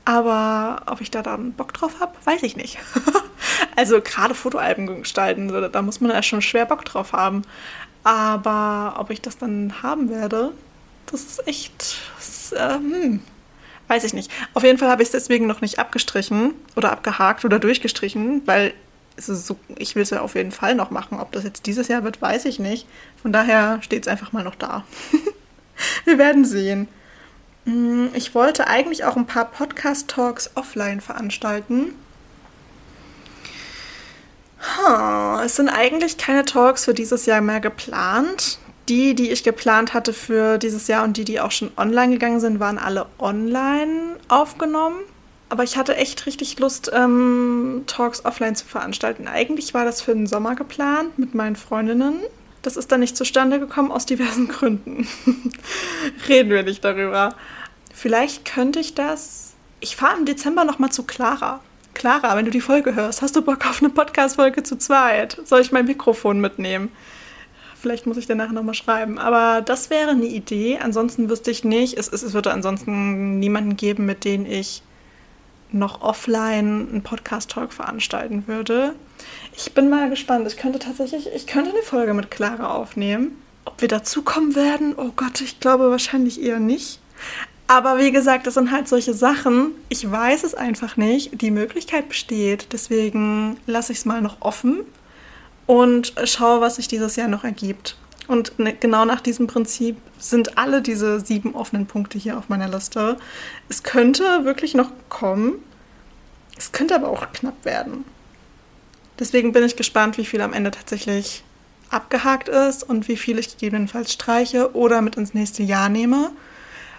Aber 0.06 0.84
ob 0.86 1.02
ich 1.02 1.12
da 1.12 1.22
dann 1.22 1.54
Bock 1.54 1.74
drauf 1.74 2.00
habe, 2.00 2.14
weiß 2.26 2.44
ich 2.44 2.56
nicht. 2.56 2.78
also 3.76 4.02
gerade 4.02 4.36
Fotoalben 4.36 4.88
gestalten, 5.02 5.50
da 5.72 5.82
muss 5.82 6.02
man 6.02 6.12
ja 6.12 6.24
schon 6.24 6.42
schwer 6.42 6.66
Bock 6.66 6.86
drauf 6.86 7.14
haben. 7.14 7.44
Aber 8.04 8.96
ob 8.98 9.10
ich 9.10 9.22
das 9.22 9.38
dann 9.38 9.82
haben 9.82 10.10
werde, 10.10 10.52
das 11.08 11.22
ist 11.24 11.48
echt. 11.48 11.98
Das, 12.16 12.52
äh, 12.52 12.76
hm, 12.76 13.22
weiß 13.88 14.04
ich 14.04 14.14
nicht. 14.14 14.32
Auf 14.54 14.64
jeden 14.64 14.78
Fall 14.78 14.90
habe 14.90 15.02
ich 15.02 15.08
es 15.08 15.12
deswegen 15.12 15.48
noch 15.48 15.62
nicht 15.62 15.80
abgestrichen 15.80 16.54
oder 16.76 16.92
abgehakt 16.92 17.46
oder 17.46 17.60
durchgestrichen, 17.60 18.42
weil 18.46 18.74
so, 19.18 19.58
ich 19.78 19.96
will 19.96 20.04
es 20.04 20.10
ja 20.10 20.22
auf 20.22 20.36
jeden 20.36 20.52
Fall 20.52 20.76
noch 20.76 20.90
machen. 20.90 21.20
Ob 21.20 21.32
das 21.32 21.44
jetzt 21.44 21.66
dieses 21.66 21.88
Jahr 21.88 22.04
wird, 22.04 22.22
weiß 22.22 22.46
ich 22.46 22.60
nicht. 22.60 22.88
Von 23.22 23.32
daher 23.32 23.82
steht 23.82 24.04
es 24.04 24.08
einfach 24.08 24.32
mal 24.32 24.44
noch 24.44 24.56
da. 24.56 24.84
Wir 26.06 26.18
werden 26.18 26.46
sehen. 26.46 26.88
Hm, 27.66 28.10
ich 28.14 28.36
wollte 28.36 28.68
eigentlich 28.68 29.06
auch 29.06 29.16
ein 29.16 29.28
paar 29.28 29.46
Podcast-Talks 29.46 30.52
offline 30.56 31.02
veranstalten. 31.02 31.96
Huh, 34.60 35.42
es 35.44 35.58
sind 35.58 35.70
eigentlich 35.70 36.18
keine 36.18 36.46
Talks 36.46 36.86
für 36.86 36.94
dieses 36.94 37.26
Jahr 37.26 37.42
mehr 37.42 37.60
geplant. 37.60 38.60
Die, 38.90 39.16
die 39.16 39.32
ich 39.32 39.44
geplant 39.44 39.94
hatte 39.94 40.14
für 40.14 40.58
dieses 40.58 40.88
Jahr 40.88 41.04
und 41.04 41.16
die, 41.16 41.24
die 41.24 41.40
auch 41.40 41.52
schon 41.52 41.72
online 41.78 42.14
gegangen 42.14 42.40
sind, 42.40 42.60
waren 42.60 42.78
alle 42.78 43.06
online 43.18 44.18
aufgenommen. 44.28 44.98
Aber 45.50 45.64
ich 45.64 45.78
hatte 45.78 45.96
echt 45.96 46.26
richtig 46.26 46.60
Lust, 46.60 46.92
ähm, 46.94 47.84
Talks 47.88 48.26
offline 48.26 48.56
zu 48.56 48.66
veranstalten. 48.66 49.28
Eigentlich 49.28 49.74
war 49.74 49.86
das 49.86 50.02
für 50.02 50.14
den 50.14 50.28
Sommer 50.28 50.56
geplant 50.56 51.18
mit 51.18 51.36
meinen 51.36 51.56
Freundinnen. 51.56 52.16
Das 52.62 52.76
ist 52.76 52.92
dann 52.92 53.02
nicht 53.02 53.16
zustande 53.16 53.60
gekommen 53.60 53.92
aus 53.92 54.06
diversen 54.06 54.48
Gründen. 54.48 55.08
Reden 56.28 56.50
wir 56.50 56.64
nicht 56.64 56.84
darüber. 56.84 57.36
Vielleicht 57.94 58.46
könnte 58.46 58.80
ich 58.80 58.96
das. 58.96 59.54
Ich 59.80 59.96
fahre 59.96 60.18
im 60.18 60.26
Dezember 60.26 60.66
nochmal 60.66 60.92
zu 60.92 61.04
Clara. 61.04 61.60
Clara, 61.94 62.36
wenn 62.36 62.46
du 62.46 62.52
die 62.52 62.62
Folge 62.62 62.96
hörst, 62.96 63.22
hast 63.22 63.36
du 63.36 63.42
Bock 63.42 63.66
auf 63.70 63.82
eine 63.82 63.90
Podcast-Folge 63.92 64.64
zu 64.64 64.78
zweit? 64.78 65.40
Soll 65.46 65.62
ich 65.62 65.72
mein 65.72 65.86
Mikrofon 65.86 66.40
mitnehmen? 66.40 66.90
Vielleicht 67.84 68.06
muss 68.06 68.16
ich 68.16 68.28
danach 68.28 68.54
nochmal 68.54 68.76
schreiben. 68.76 69.20
Aber 69.20 69.62
das 69.62 69.90
wäre 69.90 70.12
eine 70.12 70.24
Idee. 70.24 70.80
Ansonsten 70.82 71.30
wüsste 71.30 71.52
ich 71.52 71.66
nicht. 71.66 71.98
Es, 71.98 72.08
es, 72.08 72.24
es 72.24 72.34
würde 72.34 72.54
ansonsten 72.54 73.40
niemanden 73.40 73.76
geben, 73.76 74.06
mit 74.06 74.24
dem 74.24 74.46
ich 74.46 74.84
noch 75.74 76.02
offline 76.02 76.88
einen 76.90 77.04
Podcast-Talk 77.04 77.74
veranstalten 77.74 78.48
würde. 78.48 78.96
Ich 79.54 79.74
bin 79.74 79.90
mal 79.90 80.10
gespannt. 80.10 80.48
Ich 80.48 80.56
könnte 80.56 80.80
tatsächlich, 80.80 81.28
ich 81.36 81.46
könnte 81.46 81.72
eine 81.72 81.82
Folge 81.82 82.14
mit 82.14 82.32
Clara 82.32 82.74
aufnehmen. 82.74 83.36
Ob 83.66 83.82
wir 83.82 83.90
dazukommen 83.90 84.56
werden? 84.56 84.96
Oh 84.96 85.12
Gott, 85.14 85.42
ich 85.42 85.60
glaube 85.60 85.92
wahrscheinlich 85.92 86.42
eher 86.42 86.60
nicht. 86.60 87.02
Aber 87.68 87.98
wie 87.98 88.14
gesagt, 88.14 88.48
das 88.48 88.54
sind 88.54 88.72
halt 88.72 88.88
solche 88.88 89.14
Sachen. 89.14 89.72
Ich 89.90 90.10
weiß 90.10 90.46
es 90.46 90.56
einfach 90.56 90.96
nicht. 90.96 91.42
Die 91.42 91.52
Möglichkeit 91.52 92.08
besteht. 92.08 92.68
Deswegen 92.72 93.58
lasse 93.66 93.92
ich 93.92 93.98
es 93.98 94.06
mal 94.06 94.22
noch 94.22 94.38
offen 94.40 94.86
und 95.66 96.14
schaue, 96.26 96.62
was 96.62 96.76
sich 96.76 96.88
dieses 96.88 97.16
Jahr 97.16 97.28
noch 97.28 97.44
ergibt. 97.44 97.98
Und 98.28 98.58
ne, 98.60 98.74
genau 98.74 99.06
nach 99.06 99.22
diesem 99.22 99.48
Prinzip 99.48 99.98
sind 100.18 100.58
alle 100.58 100.82
diese 100.82 101.20
sieben 101.20 101.56
offenen 101.56 101.88
Punkte 101.88 102.18
hier 102.18 102.38
auf 102.38 102.50
meiner 102.50 102.70
Liste. 102.70 103.18
Es 103.70 103.84
könnte 103.84 104.46
wirklich 104.46 104.74
noch 104.74 104.92
kommen. 105.10 105.56
Es 106.58 106.72
könnte 106.72 106.96
aber 106.96 107.10
auch 107.10 107.32
knapp 107.34 107.66
werden. 107.66 108.06
Deswegen 109.20 109.52
bin 109.52 109.64
ich 109.64 109.76
gespannt, 109.76 110.18
wie 110.18 110.26
viel 110.26 110.42
am 110.42 110.54
Ende 110.54 110.72
tatsächlich 110.72 111.44
abgehakt 111.90 112.50
ist 112.50 112.84
und 112.84 113.08
wie 113.08 113.18
viel 113.18 113.38
ich 113.38 113.50
gegebenenfalls 113.50 114.12
streiche 114.12 114.76
oder 114.76 115.02
mit 115.02 115.16
ins 115.18 115.34
nächste 115.34 115.64
Jahr 115.64 115.90
nehme. 115.90 116.32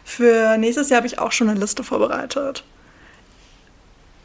Für 0.04 0.58
nächstes 0.58 0.90
Jahr 0.90 0.98
habe 0.98 1.06
ich 1.06 1.18
auch 1.18 1.32
schon 1.32 1.48
eine 1.48 1.58
Liste 1.58 1.82
vorbereitet. 1.82 2.64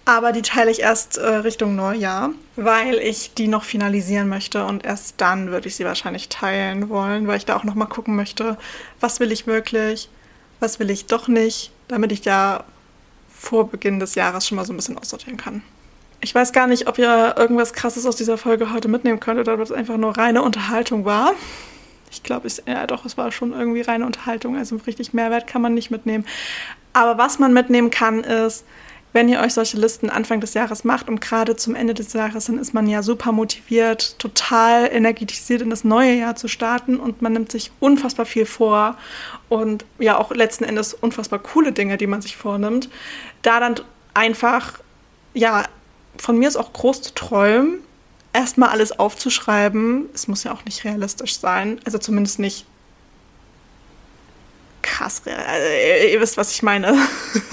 Aber 0.10 0.32
die 0.32 0.42
teile 0.42 0.72
ich 0.72 0.80
erst 0.80 1.20
äh, 1.20 1.28
Richtung 1.28 1.76
Neujahr, 1.76 2.32
weil 2.56 2.96
ich 2.96 3.36
die 3.36 3.48
noch 3.48 3.64
finalisieren 3.64 4.28
möchte 4.28 4.66
und 4.66 4.84
erst 4.84 5.22
dann 5.22 5.52
würde 5.52 5.68
ich 5.68 5.76
sie 5.76 5.86
wahrscheinlich 5.86 6.30
teilen 6.30 6.90
wollen, 6.90 7.28
weil 7.28 7.38
ich 7.38 7.46
da 7.46 7.56
auch 7.56 7.64
noch 7.64 7.76
mal 7.76 7.86
gucken 7.86 8.16
möchte, 8.16 8.58
was 9.00 9.20
will 9.20 9.32
ich 9.32 9.46
wirklich, 9.46 10.10
was 10.60 10.80
will 10.80 10.90
ich 10.90 11.06
doch 11.06 11.28
nicht, 11.28 11.72
damit 11.90 12.12
ich 12.12 12.22
da 12.22 12.64
vor 13.32 13.70
Beginn 13.70 14.00
des 14.00 14.16
Jahres 14.16 14.48
schon 14.48 14.56
mal 14.56 14.66
so 14.66 14.74
ein 14.74 14.78
bisschen 14.78 14.98
aussortieren 14.98 15.38
kann. 15.38 15.62
Ich 16.22 16.34
weiß 16.34 16.54
gar 16.54 16.66
nicht, 16.66 16.88
ob 16.88 16.98
ihr 16.98 17.36
irgendwas 17.38 17.74
Krasses 17.74 18.08
aus 18.08 18.16
dieser 18.16 18.40
Folge 18.40 18.74
heute 18.74 18.88
mitnehmen 18.88 19.20
könnt 19.20 19.40
oder 19.40 19.54
ob 19.54 19.60
es 19.60 19.72
einfach 19.72 19.98
nur 19.98 20.18
reine 20.18 20.42
Unterhaltung 20.42 21.06
war. 21.06 21.34
Ich 22.10 22.24
glaube, 22.24 22.48
ja 22.66 22.88
doch, 22.88 23.06
es 23.06 23.16
war 23.16 23.32
schon 23.32 23.54
irgendwie 23.54 23.82
reine 23.82 24.08
Unterhaltung. 24.08 24.58
Also 24.58 24.78
richtig 24.88 25.14
Mehrwert 25.14 25.46
kann 25.46 25.62
man 25.62 25.76
nicht 25.76 25.92
mitnehmen. 25.92 26.26
Aber 26.94 27.20
was 27.20 27.38
man 27.38 27.54
mitnehmen 27.54 27.92
kann, 27.92 28.24
ist, 28.24 28.66
wenn 29.12 29.28
ihr 29.28 29.40
euch 29.40 29.54
solche 29.54 29.78
Listen 29.78 30.10
Anfang 30.10 30.40
des 30.40 30.54
Jahres 30.54 30.84
macht 30.84 31.10
und 31.10 31.20
gerade 31.20 31.56
zum 31.56 31.76
Ende 31.76 31.94
des 31.94 32.14
Jahres, 32.14 32.46
dann 32.46 32.60
ist 32.60 32.74
man 32.74 32.88
ja 32.88 33.02
super 33.02 33.32
motiviert, 33.32 34.20
total 34.20 34.88
energetisiert 34.92 35.62
in 35.62 35.70
das 35.70 35.84
neue 35.84 36.14
Jahr 36.14 36.36
zu 36.36 36.48
starten 36.48 36.98
und 36.98 37.22
man 37.22 37.34
nimmt 37.34 37.52
sich 37.52 37.72
unfassbar 37.80 38.26
viel 38.26 38.46
vor 38.46 38.98
und 39.50 39.86
ja 39.98 40.18
auch 40.18 40.32
letzten 40.32 40.64
Endes 40.64 40.94
unfassbar 40.94 41.40
coole 41.40 41.72
Dinge, 41.72 41.98
die 41.98 42.08
man 42.08 42.22
sich 42.22 42.38
vornimmt. 42.38 42.90
Da 43.42 43.60
dann 43.60 43.76
einfach, 44.14 44.80
ja, 45.34 45.64
von 46.18 46.38
mir 46.38 46.48
ist 46.48 46.58
auch 46.58 46.74
groß 46.74 47.02
zu 47.02 47.14
träumen, 47.16 47.80
erstmal 48.34 48.70
alles 48.70 48.98
aufzuschreiben. 49.00 50.10
Es 50.14 50.28
muss 50.28 50.44
ja 50.44 50.54
auch 50.54 50.66
nicht 50.66 50.84
realistisch 50.84 51.40
sein, 51.40 51.80
also 51.86 51.98
zumindest 51.98 52.40
nicht 52.40 52.66
krass. 55.00 55.22
Also, 55.26 56.08
ihr 56.14 56.20
wisst, 56.20 56.38
was 56.38 56.52
ich 56.52 56.64
meine. 56.64 56.96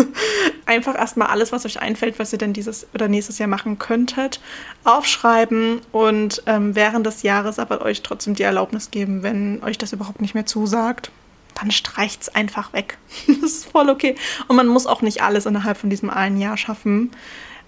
Einfach 0.66 0.96
erstmal 0.96 1.28
alles, 1.28 1.52
was 1.52 1.64
euch 1.64 1.80
einfällt, 1.80 2.18
was 2.18 2.32
ihr 2.32 2.38
denn 2.38 2.52
dieses 2.52 2.86
oder 2.92 3.06
nächstes 3.06 3.38
Jahr 3.38 3.48
machen 3.48 3.78
könntet, 3.78 4.40
aufschreiben 4.82 5.80
und 5.92 6.42
ähm, 6.46 6.74
während 6.74 7.06
des 7.06 7.22
Jahres 7.22 7.60
aber 7.60 7.82
euch 7.82 8.02
trotzdem 8.02 8.34
die 8.34 8.42
Erlaubnis 8.42 8.90
geben, 8.90 9.22
wenn 9.22 9.62
euch 9.62 9.78
das 9.78 9.92
überhaupt 9.92 10.20
nicht 10.20 10.34
mehr 10.34 10.46
zusagt, 10.46 11.12
dann 11.54 11.70
streicht 11.70 12.22
es 12.22 12.34
einfach 12.34 12.72
weg. 12.72 12.98
das 13.28 13.36
ist 13.38 13.70
voll 13.70 13.88
okay. 13.88 14.16
Und 14.48 14.56
man 14.56 14.66
muss 14.66 14.86
auch 14.86 15.02
nicht 15.02 15.22
alles 15.22 15.46
innerhalb 15.46 15.78
von 15.78 15.88
diesem 15.88 16.10
einen 16.10 16.40
Jahr 16.40 16.56
schaffen. 16.56 17.12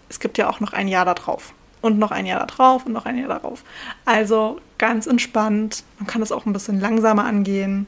Es 0.09 0.19
gibt 0.19 0.39
ja 0.39 0.51
auch 0.51 0.59
noch 0.59 0.73
ein 0.73 0.89
Jahr 0.89 1.05
da 1.05 1.15
drauf. 1.15 1.55
Und 1.81 2.01
noch 2.01 2.11
ein 2.11 2.27
Jahr 2.27 2.41
da 2.41 2.47
drauf 2.47 2.87
und 2.87 2.93
noch 2.93 3.07
ein 3.07 3.17
Jahr 3.17 3.29
darauf. 3.29 3.63
Also 4.05 4.61
ganz 4.79 5.07
entspannt. 5.07 5.85
Man 6.01 6.09
kann 6.09 6.21
das 6.21 6.33
auch 6.33 6.45
ein 6.45 6.53
bisschen 6.53 6.81
langsamer 6.81 7.25
angehen. 7.25 7.87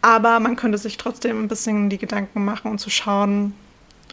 Aber 0.00 0.40
man 0.40 0.56
könnte 0.56 0.78
sich 0.78 0.96
trotzdem 0.96 1.42
ein 1.42 1.48
bisschen 1.48 1.90
die 1.90 1.98
Gedanken 1.98 2.44
machen 2.44 2.70
und 2.70 2.78
zu 2.78 2.90
schauen, 2.90 3.54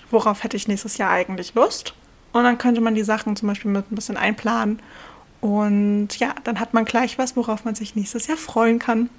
worauf 0.10 0.43
hätte 0.43 0.58
ich 0.58 0.67
nächstes 0.67 0.98
Jahr 0.98 1.12
eigentlich 1.12 1.54
Lust. 1.54 1.93
Und 2.34 2.43
dann 2.43 2.58
könnte 2.58 2.82
man 2.82 2.95
die 2.95 3.04
Sachen 3.04 3.36
zum 3.36 3.48
Beispiel 3.48 3.71
mit 3.71 3.91
ein 3.91 3.95
bisschen 3.95 4.17
einplanen. 4.17 4.80
Und 5.41 6.17
ja, 6.19 6.34
dann 6.43 6.60
hat 6.60 6.74
man 6.74 6.86
gleich 6.86 7.17
was, 7.17 7.36
worauf 7.36 7.65
man 7.65 7.76
sich 7.76 7.95
nächstes 7.95 8.28
Jahr 8.28 8.38
freuen 8.38 8.80
kann. 8.80 9.10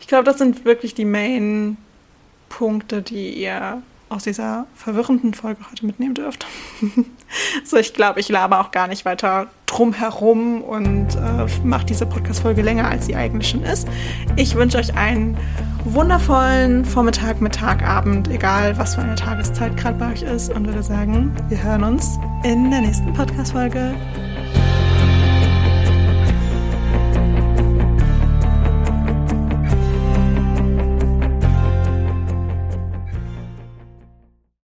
Ich 0.00 0.08
glaube, 0.08 0.24
das 0.24 0.38
sind 0.38 0.64
wirklich 0.64 0.94
die 0.94 1.04
Main-Punkte, 1.04 3.02
die 3.02 3.30
ihr 3.30 3.80
aus 4.12 4.24
dieser 4.24 4.66
verwirrenden 4.74 5.34
Folge 5.34 5.60
heute 5.70 5.86
mitnehmen 5.86 6.14
dürft. 6.14 6.46
so, 7.64 7.76
ich 7.76 7.94
glaube, 7.94 8.20
ich 8.20 8.28
laber 8.28 8.60
auch 8.60 8.70
gar 8.70 8.88
nicht 8.88 9.04
weiter 9.04 9.48
drum 9.66 9.94
herum 9.94 10.60
und 10.62 11.16
äh, 11.16 11.46
mache 11.64 11.86
diese 11.86 12.04
Podcast-Folge 12.04 12.62
länger, 12.62 12.88
als 12.88 13.06
sie 13.06 13.16
eigentlich 13.16 13.48
schon 13.48 13.62
ist. 13.62 13.88
Ich 14.36 14.54
wünsche 14.54 14.78
euch 14.78 14.94
einen 14.96 15.36
wundervollen 15.84 16.84
Vormittag, 16.84 17.40
Mittag, 17.40 17.82
Abend, 17.82 18.28
egal 18.28 18.76
was 18.78 18.94
für 18.94 19.00
eine 19.00 19.14
Tageszeit 19.14 19.76
gerade 19.76 19.98
bei 19.98 20.12
euch 20.12 20.22
ist 20.22 20.52
und 20.52 20.66
würde 20.66 20.82
sagen, 20.82 21.34
wir 21.48 21.62
hören 21.62 21.84
uns 21.84 22.18
in 22.44 22.70
der 22.70 22.82
nächsten 22.82 23.12
Podcast-Folge. 23.14 23.94